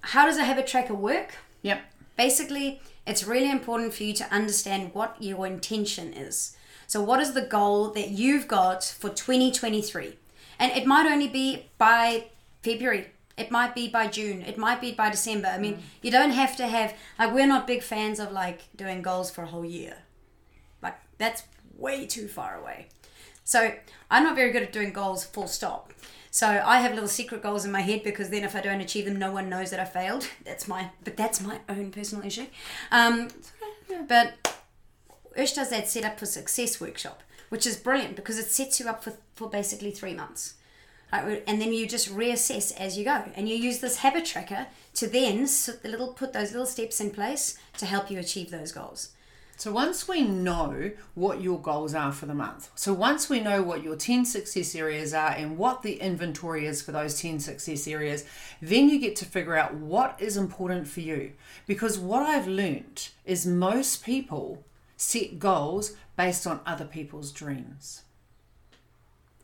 how 0.00 0.26
does 0.26 0.36
a 0.36 0.44
habit 0.44 0.66
tracker 0.66 0.94
work 0.94 1.34
yep. 1.62 1.82
Basically, 2.16 2.80
it's 3.06 3.24
really 3.24 3.50
important 3.50 3.92
for 3.92 4.04
you 4.04 4.14
to 4.14 4.34
understand 4.34 4.94
what 4.94 5.16
your 5.20 5.46
intention 5.46 6.12
is. 6.12 6.56
So, 6.86 7.02
what 7.02 7.20
is 7.20 7.34
the 7.34 7.42
goal 7.42 7.90
that 7.90 8.10
you've 8.10 8.48
got 8.48 8.84
for 8.84 9.10
2023? 9.10 10.16
And 10.58 10.72
it 10.72 10.86
might 10.86 11.06
only 11.06 11.28
be 11.28 11.66
by 11.76 12.26
February, 12.62 13.08
it 13.36 13.50
might 13.50 13.74
be 13.74 13.88
by 13.88 14.06
June, 14.06 14.42
it 14.42 14.56
might 14.56 14.80
be 14.80 14.92
by 14.92 15.10
December. 15.10 15.48
I 15.48 15.58
mean, 15.58 15.82
you 16.02 16.10
don't 16.10 16.30
have 16.30 16.56
to 16.56 16.66
have, 16.66 16.94
like, 17.18 17.34
we're 17.34 17.46
not 17.46 17.66
big 17.66 17.82
fans 17.82 18.18
of 18.18 18.32
like 18.32 18.62
doing 18.74 19.02
goals 19.02 19.30
for 19.30 19.42
a 19.42 19.46
whole 19.46 19.64
year. 19.64 19.98
Like, 20.82 20.96
that's 21.18 21.42
way 21.76 22.06
too 22.06 22.28
far 22.28 22.58
away. 22.58 22.88
So, 23.44 23.72
I'm 24.10 24.24
not 24.24 24.36
very 24.36 24.52
good 24.52 24.62
at 24.62 24.72
doing 24.72 24.92
goals 24.92 25.24
full 25.24 25.48
stop. 25.48 25.92
So 26.36 26.46
I 26.46 26.80
have 26.80 26.92
little 26.92 27.08
secret 27.08 27.42
goals 27.42 27.64
in 27.64 27.72
my 27.72 27.80
head 27.80 28.02
because 28.02 28.28
then 28.28 28.44
if 28.44 28.54
I 28.54 28.60
don't 28.60 28.82
achieve 28.82 29.06
them, 29.06 29.18
no 29.18 29.32
one 29.32 29.48
knows 29.48 29.70
that 29.70 29.80
I 29.80 29.86
failed. 29.86 30.28
That's 30.44 30.68
my, 30.68 30.90
but 31.02 31.16
that's 31.16 31.40
my 31.40 31.60
own 31.66 31.90
personal 31.90 32.26
issue. 32.26 32.44
Um, 32.92 33.28
but 34.06 34.34
Ush 35.34 35.54
does 35.54 35.70
that 35.70 35.88
set 35.88 36.04
up 36.04 36.18
for 36.18 36.26
success 36.26 36.78
workshop, 36.78 37.22
which 37.48 37.66
is 37.66 37.78
brilliant 37.78 38.16
because 38.16 38.38
it 38.38 38.50
sets 38.50 38.78
you 38.78 38.86
up 38.86 39.02
for, 39.02 39.14
for 39.34 39.48
basically 39.48 39.90
three 39.90 40.12
months. 40.12 40.56
And 41.12 41.60
then 41.60 41.72
you 41.72 41.86
just 41.86 42.14
reassess 42.14 42.76
as 42.76 42.98
you 42.98 43.04
go, 43.04 43.24
and 43.34 43.48
you 43.48 43.54
use 43.54 43.78
this 43.78 43.98
habit 43.98 44.24
tracker 44.24 44.66
to 44.94 45.06
then 45.06 45.44
the 45.44 45.88
little 45.88 46.08
put 46.08 46.32
those 46.32 46.52
little 46.52 46.66
steps 46.66 47.00
in 47.00 47.10
place 47.10 47.56
to 47.78 47.86
help 47.86 48.10
you 48.10 48.18
achieve 48.18 48.50
those 48.50 48.72
goals. 48.72 49.10
So 49.58 49.72
once 49.72 50.06
we 50.06 50.20
know 50.20 50.90
what 51.14 51.40
your 51.40 51.58
goals 51.58 51.94
are 51.94 52.12
for 52.12 52.26
the 52.26 52.34
month, 52.34 52.68
so 52.74 52.92
once 52.92 53.30
we 53.30 53.40
know 53.40 53.62
what 53.62 53.82
your 53.82 53.96
10 53.96 54.26
success 54.26 54.74
areas 54.74 55.14
are 55.14 55.30
and 55.30 55.56
what 55.56 55.80
the 55.80 55.94
inventory 55.94 56.66
is 56.66 56.82
for 56.82 56.92
those 56.92 57.18
10 57.18 57.40
success 57.40 57.88
areas, 57.88 58.24
then 58.60 58.90
you 58.90 58.98
get 58.98 59.16
to 59.16 59.24
figure 59.24 59.56
out 59.56 59.72
what 59.72 60.20
is 60.20 60.36
important 60.36 60.86
for 60.86 61.00
you. 61.00 61.32
Because 61.66 61.98
what 61.98 62.22
I've 62.22 62.46
learned 62.46 63.08
is 63.24 63.46
most 63.46 64.04
people 64.04 64.62
set 64.98 65.38
goals 65.38 65.94
based 66.18 66.46
on 66.46 66.60
other 66.66 66.84
people's 66.84 67.32
dreams. 67.32 68.02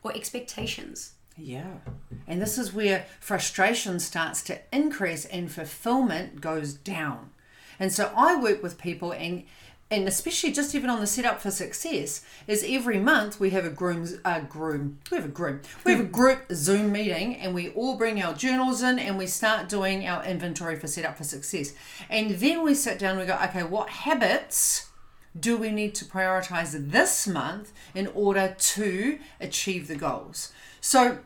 Or 0.03 0.15
expectations. 0.15 1.15
Yeah. 1.37 1.79
And 2.27 2.41
this 2.41 2.59
is 2.59 2.73
where 2.73 3.07
frustration 3.21 4.01
starts 4.01 4.43
to 4.45 4.61
increase 4.73 5.25
and 5.27 5.51
fulfillment 5.51 6.41
goes 6.41 6.75
down. 6.75 7.31
And 7.79 7.93
so 7.93 8.13
I 8.17 8.37
work 8.37 8.63
with 8.63 8.79
people 8.79 9.13
and 9.13 9.45
and 9.91 10.09
especially 10.09 10.51
just 10.51 10.75
even 10.75 10.89
on 10.89 11.01
the 11.01 11.07
setup 11.07 11.43
for 11.43 11.51
success 11.51 12.25
is 12.47 12.65
every 12.67 12.99
month 12.99 13.39
we 13.39 13.51
have 13.51 13.67
a 13.67 13.71
groom 13.71 14.09
a 14.25 14.41
groom 14.41 14.99
we 15.11 15.17
have 15.19 15.27
a 15.27 15.29
groom 15.29 15.61
we 15.85 15.93
have 15.93 16.01
a 16.01 16.05
hmm. 16.05 16.11
group 16.11 16.45
zoom 16.51 16.93
meeting 16.93 17.37
and 17.37 17.55
we 17.55 17.69
all 17.71 17.99
bring 17.99 18.23
our 18.23 18.33
journals 18.33 18.83
in 18.83 18.99
and 18.99 19.19
we 19.19 19.27
start 19.27 19.69
doing 19.69 20.07
our 20.07 20.25
inventory 20.25 20.77
for 20.77 20.87
setup 20.87 21.19
for 21.19 21.25
success 21.25 21.75
and 22.09 22.31
then 22.31 22.65
we 22.65 22.75
sit 22.75 22.99
down 22.99 23.19
and 23.19 23.21
we 23.21 23.27
go 23.27 23.39
okay 23.45 23.63
what 23.63 23.91
habits 23.91 24.91
do 25.39 25.57
we 25.57 25.71
need 25.71 25.95
to 25.95 26.05
prioritize 26.05 26.91
this 26.91 27.27
month 27.27 27.73
in 27.95 28.07
order 28.09 28.55
to 28.59 29.19
achieve 29.41 29.89
the 29.89 29.97
goals? 29.97 30.53
So, 30.85 31.21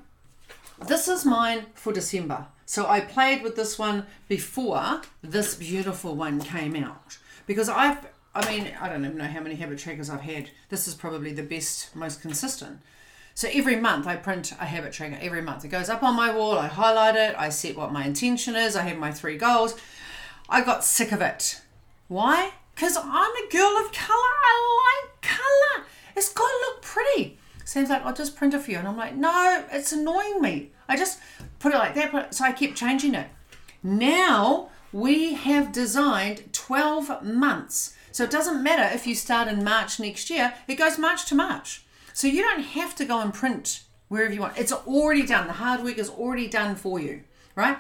this 0.87 1.09
is 1.09 1.25
mine 1.25 1.65
for 1.73 1.91
December. 1.91 2.49
So, 2.67 2.87
I 2.87 3.01
played 3.01 3.43
with 3.43 3.57
this 3.57 3.79
one 3.79 4.05
before 4.29 5.01
this 5.23 5.55
beautiful 5.55 6.15
one 6.15 6.41
came 6.43 6.77
out 6.77 7.17
because 7.47 7.71
I've, 7.71 8.07
I 8.35 8.47
mean, 8.51 8.75
I 8.79 8.91
don't 8.91 9.03
even 9.03 9.17
know 9.17 9.25
how 9.25 9.41
many 9.41 9.55
habit 9.55 9.79
trackers 9.79 10.11
I've 10.11 10.21
had. 10.21 10.51
This 10.69 10.87
is 10.87 10.95
probably 10.95 11.33
the 11.33 11.43
best, 11.43 11.97
most 11.97 12.21
consistent. 12.21 12.81
So 13.35 13.49
every 13.51 13.77
month 13.77 14.07
I 14.07 14.17
print 14.17 14.53
a 14.53 14.67
habit 14.67 14.93
tracker. 14.93 15.17
Every 15.23 15.41
month 15.41 15.65
it 15.65 15.69
goes 15.69 15.89
up 15.89 16.03
on 16.03 16.15
my 16.15 16.35
wall. 16.35 16.59
I 16.59 16.67
highlight 16.67 17.17
it. 17.17 17.35
I 17.39 17.49
set 17.49 17.79
what 17.79 17.93
my 17.93 18.05
intention 18.05 18.57
is. 18.57 18.77
I 18.77 18.83
have 18.83 18.99
my 18.99 19.11
three 19.11 19.39
goals. 19.39 19.75
I 20.51 20.61
got 20.61 20.85
sick 20.85 21.13
of 21.13 21.23
it. 21.23 21.63
Why? 22.09 22.53
Because 22.75 22.99
I'm 22.99 23.33
a 23.33 23.51
girl 23.51 23.79
of 23.79 23.91
colour. 23.91 24.19
I 24.45 25.03
like 25.07 25.23
colour. 25.23 25.87
It's 26.15 26.31
got 26.31 26.47
to 26.47 26.59
look 26.67 26.83
pretty. 26.83 27.39
Sam's 27.67 27.91
like, 27.91 28.07
I'll 28.07 28.15
just 28.15 28.37
print 28.37 28.55
a 28.55 28.61
few. 28.61 28.79
And 28.79 28.87
I'm 28.87 28.97
like, 28.97 29.17
no, 29.17 29.65
it's 29.73 29.93
annoying 29.93 30.41
me. 30.41 30.71
I 30.89 30.97
just 30.97 31.19
put 31.59 31.75
it 31.75 31.79
like 31.79 31.95
that. 31.97 32.33
So 32.33 32.45
I 32.45 32.53
kept 32.53 32.77
changing 32.77 33.17
it. 33.17 33.27
Now 33.83 34.71
we 34.93 35.35
have 35.35 35.73
designed 35.73 36.53
12 36.53 37.25
months. 37.25 37.95
So 38.13 38.23
it 38.23 38.31
doesn't 38.31 38.63
matter 38.63 38.95
if 38.95 39.05
you 39.05 39.17
start 39.17 39.49
in 39.49 39.65
March 39.65 39.99
next 39.99 40.31
year, 40.31 40.55
it 40.69 40.77
goes 40.77 40.97
March 40.97 41.27
to 41.27 41.35
March. 41.35 41.85
So 42.15 42.29
you 42.29 42.41
don't 42.41 42.63
have 42.63 42.95
to 42.97 43.05
go 43.05 43.21
and 43.21 43.35
print 43.35 43.83
wherever 44.09 44.33
you 44.33 44.41
want. 44.41 44.57
It's 44.57 44.73
already 44.73 45.27
done. 45.27 45.49
The 45.49 45.55
hard 45.55 45.83
work 45.83 45.99
is 45.99 46.09
already 46.09 46.47
done 46.47 46.77
for 46.77 47.01
you, 47.01 47.25
right? 47.57 47.77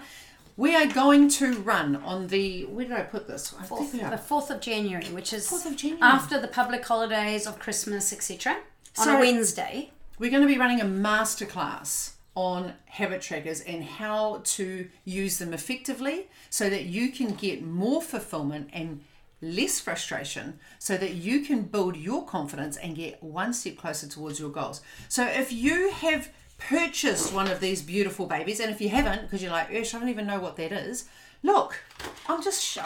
We 0.57 0.75
are 0.75 0.87
going 0.87 1.29
to 1.29 1.55
run 1.61 1.95
on 1.97 2.27
the 2.27 2.65
where 2.65 2.87
did 2.87 2.97
I 2.97 3.03
put 3.03 3.29
this? 3.29 3.51
Fourth, 3.51 3.93
the 3.93 4.19
fourth 4.19 4.51
of 4.51 4.61
January, 4.61 5.07
which 5.07 5.33
is 5.33 5.49
4th 5.49 5.67
of 5.67 5.77
January. 5.77 6.03
after 6.03 6.41
the 6.41 6.49
public 6.49 6.85
holidays 6.85 7.47
of 7.47 7.61
Christmas, 7.61 8.13
etc. 8.13 8.59
On 8.99 9.05
So- 9.05 9.17
a 9.17 9.21
Wednesday. 9.21 9.91
We're 10.19 10.31
going 10.31 10.43
to 10.43 10.49
be 10.49 10.59
running 10.59 10.81
a 10.81 10.85
masterclass 10.87 12.13
on 12.35 12.73
habit 12.87 13.21
trackers 13.21 13.61
and 13.61 13.85
how 13.85 14.41
to 14.45 14.89
use 15.05 15.39
them 15.39 15.53
effectively 15.53 16.29
so 16.51 16.71
that 16.71 16.85
you 16.85 17.11
can 17.11 17.35
get 17.35 17.63
more 17.63 18.01
fulfillment 18.03 18.71
and 18.73 19.03
less 19.43 19.79
frustration 19.81 20.59
so 20.79 20.97
that 20.97 21.13
you 21.15 21.41
can 21.41 21.63
build 21.63 21.97
your 21.97 22.25
confidence 22.25 22.77
and 22.79 22.97
get 22.97 23.23
one 23.23 23.53
step 23.53 23.77
closer 23.77 24.07
towards 24.09 24.41
your 24.41 24.49
goals. 24.51 24.81
So 25.09 25.27
if 25.27 25.53
you 25.53 25.91
have 25.91 26.31
purchased 26.59 27.35
one 27.35 27.51
of 27.51 27.61
these 27.61 27.83
beautiful 27.83 28.25
babies 28.27 28.61
and 28.61 28.71
if 28.71 28.81
you 28.81 28.89
haven't 28.89 29.23
because 29.23 29.43
you're 29.43 29.53
like, 29.53 29.71
Ush, 29.75 29.95
I 29.95 29.99
don't 29.99 30.09
even 30.09 30.27
know 30.27 30.41
what 30.41 30.57
that 30.57 30.73
is. 30.73 31.05
Look, 31.43 31.79
I'm 32.27 32.43
just 32.43 32.63
sh- 32.65 32.79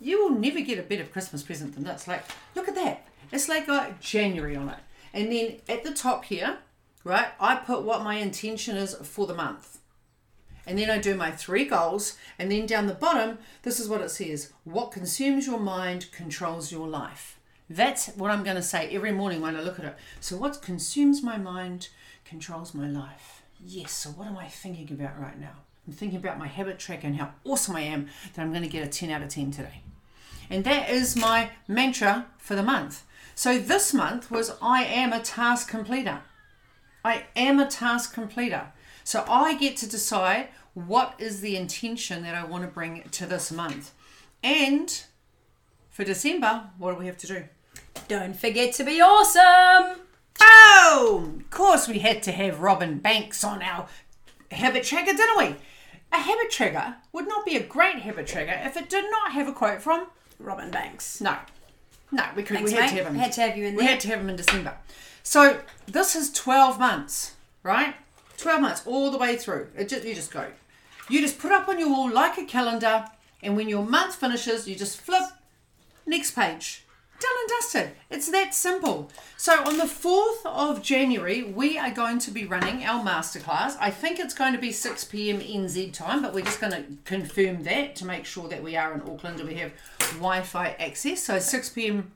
you 0.00 0.20
will 0.22 0.36
never 0.36 0.60
get 0.60 0.78
a 0.78 0.82
better 0.82 1.04
Christmas 1.04 1.42
present 1.44 1.74
than 1.74 1.84
this. 1.84 2.08
Like, 2.08 2.24
look 2.56 2.68
at 2.68 2.74
that. 2.74 3.06
It's 3.30 3.48
like 3.48 3.66
got 3.68 4.00
January 4.00 4.56
on 4.56 4.68
it. 4.70 4.78
And 5.12 5.30
then 5.32 5.56
at 5.68 5.82
the 5.82 5.92
top 5.92 6.24
here, 6.24 6.58
right, 7.04 7.28
I 7.40 7.56
put 7.56 7.82
what 7.82 8.02
my 8.02 8.16
intention 8.16 8.76
is 8.76 8.94
for 8.94 9.26
the 9.26 9.34
month. 9.34 9.78
And 10.66 10.78
then 10.78 10.90
I 10.90 10.98
do 10.98 11.14
my 11.14 11.30
three 11.30 11.64
goals. 11.64 12.16
And 12.38 12.50
then 12.50 12.66
down 12.66 12.86
the 12.86 12.94
bottom, 12.94 13.38
this 13.62 13.80
is 13.80 13.88
what 13.88 14.00
it 14.00 14.10
says 14.10 14.52
What 14.64 14.92
consumes 14.92 15.46
your 15.46 15.58
mind 15.58 16.10
controls 16.12 16.70
your 16.70 16.88
life. 16.88 17.38
That's 17.68 18.08
what 18.08 18.30
I'm 18.30 18.42
going 18.42 18.56
to 18.56 18.62
say 18.62 18.88
every 18.94 19.12
morning 19.12 19.40
when 19.40 19.56
I 19.56 19.60
look 19.60 19.78
at 19.78 19.84
it. 19.84 19.96
So, 20.20 20.36
what 20.36 20.62
consumes 20.62 21.22
my 21.22 21.38
mind 21.38 21.88
controls 22.24 22.74
my 22.74 22.88
life. 22.88 23.42
Yes, 23.62 23.92
so 23.92 24.10
what 24.10 24.28
am 24.28 24.38
I 24.38 24.46
thinking 24.46 24.90
about 24.92 25.20
right 25.20 25.38
now? 25.38 25.52
I'm 25.86 25.92
thinking 25.92 26.18
about 26.18 26.38
my 26.38 26.46
habit 26.46 26.78
tracker 26.78 27.06
and 27.06 27.16
how 27.16 27.32
awesome 27.44 27.76
I 27.76 27.82
am 27.82 28.08
that 28.34 28.42
I'm 28.42 28.50
going 28.50 28.62
to 28.62 28.68
get 28.68 28.86
a 28.86 28.88
10 28.88 29.10
out 29.10 29.22
of 29.22 29.28
10 29.28 29.50
today. 29.50 29.82
And 30.50 30.64
that 30.64 30.90
is 30.90 31.16
my 31.16 31.50
mantra 31.68 32.26
for 32.36 32.56
the 32.56 32.62
month. 32.62 33.04
So 33.34 33.58
this 33.58 33.94
month 33.94 34.30
was 34.30 34.52
I 34.60 34.84
am 34.84 35.12
a 35.12 35.20
task 35.20 35.68
completer. 35.68 36.22
I 37.04 37.24
am 37.36 37.58
a 37.58 37.66
task 37.66 38.12
completer. 38.12 38.72
So 39.04 39.24
I 39.26 39.56
get 39.56 39.76
to 39.78 39.88
decide 39.88 40.48
what 40.74 41.14
is 41.18 41.40
the 41.40 41.56
intention 41.56 42.22
that 42.24 42.34
I 42.34 42.44
want 42.44 42.64
to 42.64 42.68
bring 42.68 43.02
to 43.12 43.26
this 43.26 43.50
month. 43.50 43.92
And 44.42 45.02
for 45.88 46.04
December, 46.04 46.70
what 46.76 46.92
do 46.92 46.98
we 46.98 47.06
have 47.06 47.18
to 47.18 47.26
do? 47.26 47.44
Don't 48.08 48.36
forget 48.36 48.74
to 48.74 48.84
be 48.84 49.00
awesome. 49.00 50.00
Oh, 50.40 51.34
of 51.38 51.50
course 51.50 51.88
we 51.88 52.00
had 52.00 52.22
to 52.24 52.32
have 52.32 52.60
Robin 52.60 52.98
Banks 52.98 53.44
on 53.44 53.62
our 53.62 53.86
habit 54.50 54.84
tracker, 54.84 55.12
didn't 55.12 55.38
we? 55.38 55.56
A 56.12 56.18
habit 56.18 56.50
tracker 56.50 56.96
would 57.12 57.28
not 57.28 57.44
be 57.44 57.56
a 57.56 57.62
great 57.62 58.00
habit 58.00 58.26
tracker 58.26 58.60
if 58.66 58.76
it 58.76 58.88
did 58.88 59.04
not 59.10 59.32
have 59.32 59.48
a 59.48 59.52
quote 59.52 59.80
from 59.80 60.08
Robin 60.40 60.70
Banks. 60.70 61.20
No, 61.20 61.36
no, 62.10 62.24
we 62.34 62.42
could. 62.42 62.56
Thanks, 62.56 62.70
we 62.70 62.76
had 62.76 62.84
mate. 62.84 62.90
to 62.90 63.04
have 63.04 63.06
him. 63.12 63.18
Had 63.18 63.32
to 63.32 63.40
have 63.42 63.56
you 63.56 63.66
in 63.66 63.76
there. 63.76 63.84
We 63.84 63.90
had 63.90 64.00
to 64.00 64.08
have 64.08 64.20
him 64.20 64.28
in 64.28 64.36
December. 64.36 64.74
So 65.22 65.60
this 65.86 66.16
is 66.16 66.32
twelve 66.32 66.78
months, 66.78 67.34
right? 67.62 67.94
Twelve 68.36 68.60
months 68.62 68.82
all 68.86 69.10
the 69.10 69.18
way 69.18 69.36
through. 69.36 69.68
It 69.76 69.88
just 69.88 70.04
you 70.04 70.14
just 70.14 70.30
go. 70.30 70.46
You 71.08 71.20
just 71.20 71.38
put 71.38 71.52
up 71.52 71.68
on 71.68 71.78
your 71.78 71.90
wall 71.90 72.10
like 72.10 72.38
a 72.38 72.44
calendar, 72.44 73.06
and 73.42 73.56
when 73.56 73.68
your 73.68 73.84
month 73.84 74.14
finishes, 74.14 74.66
you 74.66 74.74
just 74.74 75.00
flip 75.00 75.24
next 76.06 76.32
page. 76.32 76.84
Done 77.20 77.30
and 77.40 77.48
dusted. 77.48 77.90
It's 78.08 78.30
that 78.30 78.54
simple. 78.54 79.10
So 79.36 79.62
on 79.64 79.76
the 79.76 79.84
4th 79.84 80.46
of 80.46 80.82
January, 80.82 81.42
we 81.42 81.78
are 81.78 81.90
going 81.90 82.18
to 82.20 82.30
be 82.30 82.46
running 82.46 82.82
our 82.84 83.04
masterclass. 83.04 83.76
I 83.78 83.90
think 83.90 84.18
it's 84.18 84.32
going 84.32 84.54
to 84.54 84.58
be 84.58 84.72
6 84.72 85.04
p.m. 85.04 85.40
NZ 85.40 85.92
time, 85.92 86.22
but 86.22 86.32
we're 86.32 86.44
just 86.44 86.60
going 86.60 86.72
to 86.72 86.84
confirm 87.04 87.64
that 87.64 87.94
to 87.96 88.06
make 88.06 88.24
sure 88.24 88.48
that 88.48 88.62
we 88.62 88.74
are 88.74 88.94
in 88.94 89.02
Auckland 89.02 89.38
and 89.38 89.48
we 89.48 89.56
have 89.56 89.72
Wi 90.14 90.40
Fi 90.40 90.68
access. 90.78 91.22
So 91.22 91.38
6 91.38 91.68
p.m. 91.70 92.10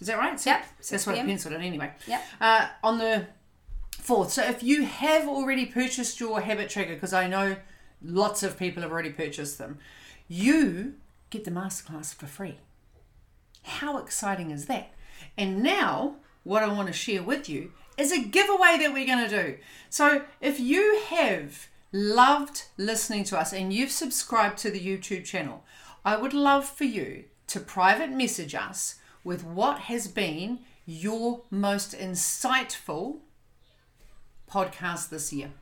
Is 0.00 0.06
that 0.06 0.18
right? 0.18 0.44
Yep, 0.44 0.64
That's 0.88 1.06
what 1.06 1.16
I 1.16 1.22
penciled 1.24 1.54
in 1.54 1.62
anyway. 1.62 1.90
Yep. 2.06 2.22
Uh, 2.40 2.68
on 2.84 2.98
the 2.98 3.26
4th. 4.00 4.30
So 4.30 4.44
if 4.44 4.62
you 4.62 4.84
have 4.84 5.26
already 5.26 5.66
purchased 5.66 6.20
your 6.20 6.40
habit 6.42 6.68
tracker, 6.70 6.94
because 6.94 7.12
I 7.12 7.26
know 7.26 7.56
lots 8.02 8.44
of 8.44 8.56
people 8.56 8.82
have 8.82 8.92
already 8.92 9.10
purchased 9.10 9.58
them, 9.58 9.78
you 10.28 10.94
get 11.30 11.44
the 11.44 11.50
masterclass 11.50 12.14
for 12.14 12.26
free. 12.26 12.58
How 13.64 13.98
exciting 13.98 14.50
is 14.50 14.66
that? 14.66 14.92
And 15.36 15.62
now, 15.62 16.16
what 16.44 16.62
I 16.62 16.72
want 16.72 16.86
to 16.88 16.92
share 16.92 17.22
with 17.22 17.48
you 17.48 17.72
is 17.96 18.12
a 18.12 18.22
giveaway 18.22 18.76
that 18.78 18.92
we're 18.92 19.06
going 19.06 19.28
to 19.28 19.42
do. 19.42 19.56
So, 19.90 20.22
if 20.40 20.60
you 20.60 21.00
have 21.08 21.68
loved 21.92 22.64
listening 22.76 23.24
to 23.24 23.38
us 23.38 23.52
and 23.52 23.72
you've 23.72 23.90
subscribed 23.90 24.58
to 24.58 24.70
the 24.70 24.80
YouTube 24.80 25.24
channel, 25.24 25.64
I 26.04 26.16
would 26.16 26.34
love 26.34 26.68
for 26.68 26.84
you 26.84 27.24
to 27.48 27.60
private 27.60 28.10
message 28.10 28.54
us 28.54 28.96
with 29.22 29.44
what 29.44 29.80
has 29.80 30.08
been 30.08 30.60
your 30.86 31.42
most 31.50 31.92
insightful 31.92 33.20
podcast 34.50 35.08
this 35.08 35.32
year. 35.32 35.52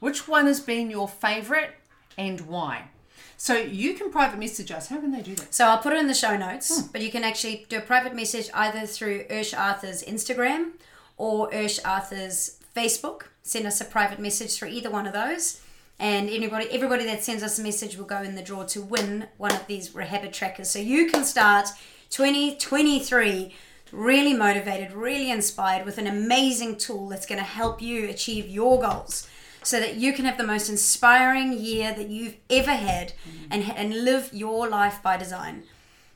Which 0.00 0.26
one 0.26 0.46
has 0.46 0.60
been 0.60 0.90
your 0.90 1.08
favorite 1.08 1.76
and 2.18 2.40
why? 2.42 2.88
So 3.36 3.56
you 3.56 3.94
can 3.94 4.10
private 4.10 4.38
message 4.38 4.70
us. 4.70 4.88
How 4.88 4.98
can 5.00 5.12
they 5.12 5.22
do 5.22 5.34
that? 5.36 5.54
So 5.54 5.66
I'll 5.66 5.78
put 5.78 5.92
it 5.92 5.98
in 5.98 6.06
the 6.08 6.14
show 6.14 6.36
notes, 6.36 6.80
Hmm. 6.80 6.86
but 6.92 7.00
you 7.00 7.10
can 7.10 7.24
actually 7.24 7.66
do 7.68 7.78
a 7.78 7.80
private 7.80 8.14
message 8.14 8.48
either 8.52 8.86
through 8.86 9.24
Ursh 9.24 9.58
Arthur's 9.58 10.02
Instagram 10.02 10.72
or 11.16 11.50
Ursh 11.50 11.80
Arthur's 11.84 12.56
Facebook. 12.76 13.22
Send 13.42 13.66
us 13.66 13.80
a 13.80 13.84
private 13.84 14.18
message 14.20 14.54
through 14.54 14.68
either 14.68 14.90
one 14.90 15.06
of 15.06 15.12
those. 15.12 15.60
And 15.98 16.30
anybody, 16.30 16.66
everybody 16.70 17.04
that 17.04 17.22
sends 17.24 17.42
us 17.42 17.58
a 17.58 17.62
message 17.62 17.96
will 17.96 18.06
go 18.06 18.22
in 18.22 18.34
the 18.34 18.42
draw 18.42 18.64
to 18.64 18.80
win 18.80 19.26
one 19.36 19.52
of 19.52 19.66
these 19.66 19.92
habit 19.94 20.32
trackers. 20.32 20.70
So 20.70 20.78
you 20.78 21.10
can 21.10 21.24
start 21.24 21.68
2023 22.10 23.52
really 23.92 24.34
motivated, 24.34 24.92
really 24.92 25.30
inspired 25.30 25.84
with 25.84 25.98
an 25.98 26.06
amazing 26.06 26.76
tool 26.76 27.08
that's 27.08 27.26
going 27.26 27.38
to 27.38 27.44
help 27.44 27.82
you 27.82 28.08
achieve 28.08 28.48
your 28.48 28.80
goals 28.80 29.26
so 29.62 29.78
that 29.80 29.96
you 29.96 30.12
can 30.12 30.24
have 30.24 30.38
the 30.38 30.46
most 30.46 30.68
inspiring 30.68 31.52
year 31.52 31.92
that 31.94 32.08
you've 32.08 32.36
ever 32.48 32.72
had 32.72 33.12
mm-hmm. 33.28 33.46
and, 33.50 33.64
and 33.76 34.04
live 34.04 34.30
your 34.32 34.68
life 34.68 35.02
by 35.02 35.16
design. 35.16 35.64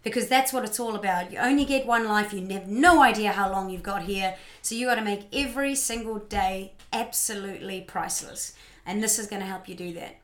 Because 0.03 0.29
that's 0.29 0.53
what 0.53 0.65
it's 0.65 0.79
all 0.79 0.95
about. 0.95 1.33
You 1.33 1.39
only 1.39 1.65
get 1.65 1.87
one 1.87 2.07
life, 2.07 2.33
you 2.33 2.47
have 2.49 2.69
no 2.69 3.03
idea 3.03 3.33
how 3.33 3.51
long 3.51 3.71
you've 3.71 3.83
got 3.83 4.03
here. 4.03 4.37
So 4.61 4.75
you 4.75 4.87
got 4.87 4.97
to 4.97 5.03
make 5.03 5.27
every 5.33 5.75
single 5.75 6.19
day 6.19 6.73
absolutely 6.93 7.81
priceless. 7.81 8.55
And 8.85 9.03
this 9.03 9.19
is 9.19 9.27
going 9.27 9.41
to 9.41 9.47
help 9.47 9.69
you 9.69 9.75
do 9.75 9.95
that. 9.95 10.17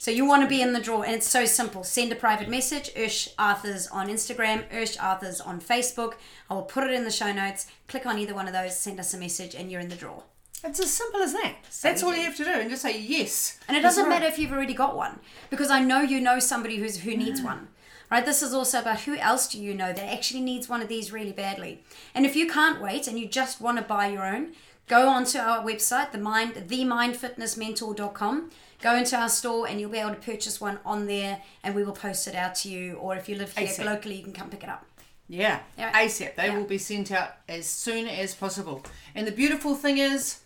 So 0.00 0.12
you 0.12 0.24
want 0.24 0.42
to 0.42 0.48
be 0.48 0.62
in 0.62 0.72
the 0.72 0.80
draw, 0.80 1.02
and 1.02 1.12
it's 1.12 1.26
so 1.26 1.44
simple. 1.44 1.82
Send 1.82 2.12
a 2.12 2.14
private 2.14 2.48
message, 2.48 2.94
Ursh 2.94 3.34
Arthurs 3.36 3.88
on 3.88 4.08
Instagram, 4.08 4.68
Ursh 4.70 4.96
Arthurs 5.02 5.40
on 5.40 5.60
Facebook. 5.60 6.14
I 6.48 6.54
will 6.54 6.62
put 6.62 6.84
it 6.84 6.92
in 6.92 7.02
the 7.02 7.10
show 7.10 7.32
notes. 7.32 7.66
Click 7.88 8.06
on 8.06 8.16
either 8.16 8.34
one 8.34 8.46
of 8.46 8.52
those, 8.52 8.78
send 8.78 9.00
us 9.00 9.12
a 9.12 9.18
message, 9.18 9.56
and 9.56 9.72
you're 9.72 9.80
in 9.80 9.88
the 9.88 9.96
draw. 9.96 10.22
It's 10.64 10.80
as 10.80 10.92
simple 10.92 11.22
as 11.22 11.32
that. 11.32 11.54
That's 11.82 12.02
all 12.02 12.14
you 12.14 12.24
have 12.24 12.36
to 12.36 12.44
do, 12.44 12.50
and 12.50 12.68
just 12.68 12.82
say 12.82 12.98
yes. 12.98 13.58
And 13.68 13.76
it 13.76 13.80
doesn't 13.80 14.04
right. 14.04 14.20
matter 14.20 14.26
if 14.26 14.38
you've 14.38 14.52
already 14.52 14.74
got 14.74 14.96
one, 14.96 15.20
because 15.50 15.70
I 15.70 15.80
know 15.80 16.00
you 16.00 16.20
know 16.20 16.38
somebody 16.40 16.76
who's 16.78 16.98
who 16.98 17.16
needs 17.16 17.40
mm. 17.40 17.44
one. 17.44 17.68
Right? 18.10 18.24
This 18.24 18.42
is 18.42 18.54
also 18.54 18.80
about 18.80 19.00
who 19.00 19.16
else 19.16 19.48
do 19.48 19.62
you 19.62 19.74
know 19.74 19.92
that 19.92 20.12
actually 20.12 20.40
needs 20.40 20.68
one 20.68 20.80
of 20.80 20.88
these 20.88 21.12
really 21.12 21.32
badly. 21.32 21.82
And 22.14 22.24
if 22.24 22.34
you 22.34 22.48
can't 22.48 22.80
wait 22.80 23.06
and 23.06 23.18
you 23.18 23.28
just 23.28 23.60
want 23.60 23.76
to 23.76 23.84
buy 23.84 24.08
your 24.08 24.24
own, 24.24 24.54
go 24.86 25.10
onto 25.10 25.38
our 25.38 25.62
website, 25.62 26.12
the 26.12 26.18
mind 26.18 26.54
themindfitnessmentor.com. 26.54 28.50
Go 28.80 28.96
into 28.96 29.16
our 29.16 29.28
store 29.28 29.68
and 29.68 29.78
you'll 29.78 29.90
be 29.90 29.98
able 29.98 30.14
to 30.14 30.20
purchase 30.20 30.58
one 30.60 30.78
on 30.86 31.06
there 31.06 31.42
and 31.62 31.74
we 31.74 31.84
will 31.84 31.92
post 31.92 32.26
it 32.26 32.34
out 32.34 32.54
to 32.56 32.70
you. 32.70 32.94
Or 32.94 33.14
if 33.14 33.28
you 33.28 33.34
live 33.36 33.54
here 33.56 33.68
ASAP. 33.68 33.84
locally, 33.84 34.14
you 34.16 34.22
can 34.22 34.32
come 34.32 34.48
pick 34.48 34.62
it 34.62 34.70
up. 34.70 34.86
Yeah, 35.28 35.60
Yeah. 35.76 35.92
ASAP. 35.92 36.34
They 36.36 36.46
Yeah. 36.46 36.56
will 36.56 36.64
be 36.64 36.78
sent 36.78 37.12
out 37.12 37.34
as 37.46 37.66
soon 37.66 38.08
as 38.08 38.34
possible. 38.34 38.82
And 39.14 39.26
the 39.26 39.32
beautiful 39.32 39.74
thing 39.74 39.98
is, 39.98 40.38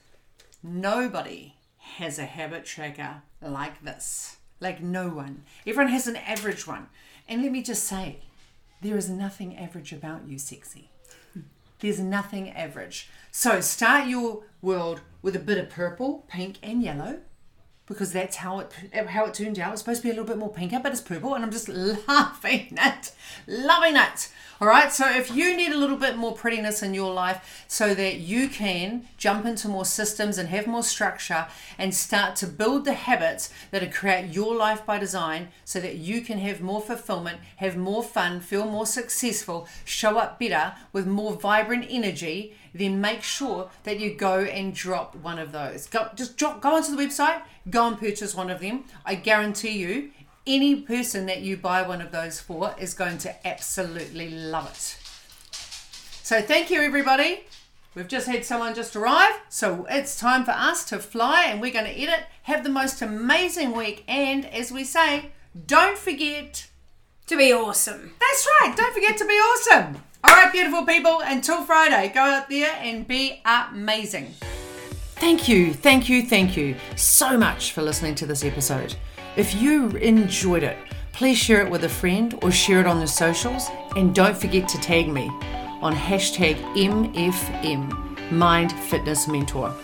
nobody 0.63 1.57
has 1.97 2.19
a 2.19 2.25
habit 2.25 2.65
tracker 2.65 3.23
like 3.41 3.83
this. 3.83 4.37
Like 4.61 4.81
no 4.81 5.09
one. 5.09 5.43
Everyone 5.67 5.93
has 5.93 6.07
an 6.07 6.17
average 6.17 6.67
one. 6.67 6.87
And 7.29 7.43
let 7.43 7.53
me 7.53 7.63
just 7.63 7.85
say, 7.85 8.21
there 8.81 8.97
is 8.97 9.09
nothing 9.09 9.57
average 9.57 9.93
about 9.93 10.29
you, 10.29 10.39
sexy. 10.39 10.91
There's 11.81 11.99
nothing 11.99 12.51
average. 12.51 13.09
So 13.33 13.61
start 13.61 14.09
your 14.09 14.45
world 14.61 15.01
with 15.21 15.35
a 15.35 15.41
bit 15.41 15.59
of 15.59 15.69
purple, 15.69 16.25
pink, 16.29 16.59
and 16.63 16.83
yellow 16.83 17.21
because 17.93 18.13
that's 18.13 18.37
how 18.37 18.61
it 18.61 18.73
how 19.09 19.27
it 19.27 19.35
turned 19.35 19.59
out. 19.59 19.73
It's 19.73 19.83
supposed 19.83 20.03
to 20.03 20.09
be 20.09 20.11
a 20.11 20.15
little 20.15 20.27
bit 20.27 20.39
more 20.39 20.53
pinker, 20.53 20.81
but 20.83 20.93
it's 20.93 21.01
purple, 21.01 21.35
and 21.35 21.45
I'm 21.45 21.51
just 21.51 21.69
loving 21.69 22.69
it, 22.73 23.13
loving 23.47 23.97
it. 23.97 24.29
All 24.61 24.69
right. 24.69 24.93
So 24.93 25.11
if 25.11 25.35
you 25.35 25.57
need 25.57 25.73
a 25.73 25.77
little 25.77 25.97
bit 25.97 26.17
more 26.17 26.35
prettiness 26.35 26.85
in 26.85 26.95
your 26.95 27.13
life, 27.13 27.65
so 27.67 27.95
that 27.95 28.19
you 28.19 28.49
can 28.49 29.09
jump 29.17 29.45
into 29.45 29.69
more 29.69 29.85
systems 29.85 30.39
and 30.39 30.49
have 30.49 30.67
more 30.67 30.85
structure, 30.85 31.47
and 31.79 31.95
start 31.95 32.37
to 32.37 32.47
build 32.47 32.85
the 32.85 32.95
habits 32.95 33.51
that 33.71 33.93
create 33.93 34.31
your 34.31 34.55
life 34.55 34.87
by 34.87 34.99
design, 34.99 35.49
so 35.65 35.81
that 35.81 35.97
you 35.97 36.21
can 36.21 36.39
have 36.39 36.61
more 36.61 36.81
fulfillment, 36.81 37.39
have 37.57 37.77
more 37.77 38.03
fun, 38.03 38.41
feel 38.41 38.65
more 38.65 38.87
successful, 38.87 39.67
show 39.85 40.19
up 40.19 40.39
better 40.39 40.75
with 40.93 41.07
more 41.07 41.33
vibrant 41.33 41.87
energy 41.91 42.55
then 42.75 43.01
make 43.01 43.23
sure 43.23 43.71
that 43.85 44.01
you 44.01 44.15
go 44.15 44.41
and 44.41 44.75
drop 44.75 45.15
one 45.17 45.39
of 45.39 45.53
those. 45.53 45.87
Go, 45.87 46.09
just 46.15 46.37
drop, 46.37 46.61
go 46.61 46.77
onto 46.77 46.95
the 46.95 47.03
website, 47.03 47.43
go 47.69 47.87
and 47.87 47.99
purchase 47.99 48.35
one 48.35 48.51
of 48.51 48.61
them. 48.61 48.85
I 49.05 49.15
guarantee 49.15 49.79
you, 49.79 50.11
any 50.47 50.81
person 50.81 51.27
that 51.27 51.43
you 51.43 51.57
buy 51.57 51.83
one 51.83 52.01
of 52.01 52.13
those 52.13 52.41
for 52.41 52.75
is 52.79 52.95
going 52.95 53.19
to 53.19 53.47
absolutely 53.47 54.31
love 54.31 54.71
it. 54.71 54.99
So 56.23 56.41
thank 56.41 56.71
you, 56.71 56.81
everybody. 56.81 57.45
We've 57.95 58.09
just 58.09 58.27
had 58.27 58.45
someone 58.45 58.75
just 58.75 58.97
arrive, 58.97 59.35
so 59.51 59.87
it's 59.91 60.19
time 60.19 60.45
for 60.45 60.53
us 60.53 60.85
to 60.87 60.99
fly, 60.99 61.45
and 61.45 61.61
we're 61.61 61.73
going 61.73 61.85
to 61.85 61.91
edit. 61.91 62.25
Have 62.45 62.65
the 62.65 62.71
most 62.71 63.03
amazing 63.03 63.77
week, 63.77 64.03
and 64.09 64.47
as 64.47 64.73
we 64.73 64.85
say, 64.85 65.33
don't 65.67 65.99
forget. 65.99 66.69
To 67.29 67.37
be 67.37 67.53
awesome. 67.53 68.15
That's 68.19 68.49
right. 68.61 68.77
Don't 68.77 68.93
forget 68.93 69.17
to 69.19 69.25
be 69.25 69.33
awesome. 69.35 70.03
All 70.25 70.35
right, 70.35 70.53
beautiful 70.53 70.87
people. 70.87 71.21
Until 71.25 71.65
Friday, 71.65 72.13
go 72.15 72.21
out 72.21 72.49
there 72.49 72.77
and 72.81 73.07
be 73.07 73.41
amazing. 73.45 74.35
Thank 75.17 75.49
you, 75.49 75.73
thank 75.73 76.09
you, 76.09 76.23
thank 76.23 76.57
you 76.57 76.77
so 76.97 77.37
much 77.37 77.73
for 77.73 77.83
listening 77.83 78.15
to 78.17 78.27
this 78.27 78.45
episode. 78.45 78.95
If 79.37 79.55
you 79.55 79.89
enjoyed 79.91 80.63
it, 80.63 80.77
please 81.13 81.39
share 81.39 81.65
it 81.65 81.71
with 81.71 81.85
a 81.85 81.89
friend 81.89 82.39
or 82.43 82.53
share 82.53 82.81
it 82.81 82.87
on 82.87 83.01
the 83.01 83.07
socials. 83.07 83.69
And 83.97 84.15
don't 84.15 84.37
forget 84.37 84.69
to 84.69 84.79
tag 84.79 85.09
me 85.09 85.29
on 85.81 85.95
hashtag 85.95 86.57
MFM, 86.77 88.31
Mind 88.31 88.73
Fitness 88.73 89.27
Mentor. 89.27 89.75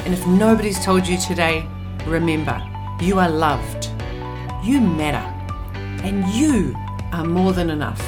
And 0.00 0.12
if 0.12 0.26
nobody's 0.26 0.82
told 0.84 1.06
you 1.06 1.18
today, 1.18 1.66
remember, 2.06 2.60
you 3.00 3.18
are 3.18 3.30
loved, 3.30 3.90
you 4.62 4.80
matter, 4.80 5.26
and 6.04 6.26
you 6.28 6.74
are 7.12 7.24
more 7.24 7.52
than 7.52 7.70
enough. 7.70 8.00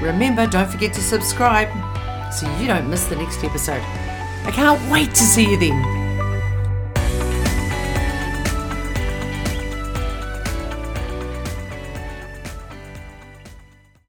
Remember, 0.00 0.46
don't 0.46 0.68
forget 0.70 0.92
to 0.94 1.00
subscribe 1.00 1.68
so 2.32 2.50
you 2.58 2.66
don't 2.66 2.88
miss 2.88 3.06
the 3.06 3.16
next 3.16 3.42
episode. 3.42 3.82
I 4.44 4.50
can't 4.52 4.80
wait 4.90 5.10
to 5.10 5.22
see 5.22 5.50
you 5.50 5.58
then. 5.58 5.95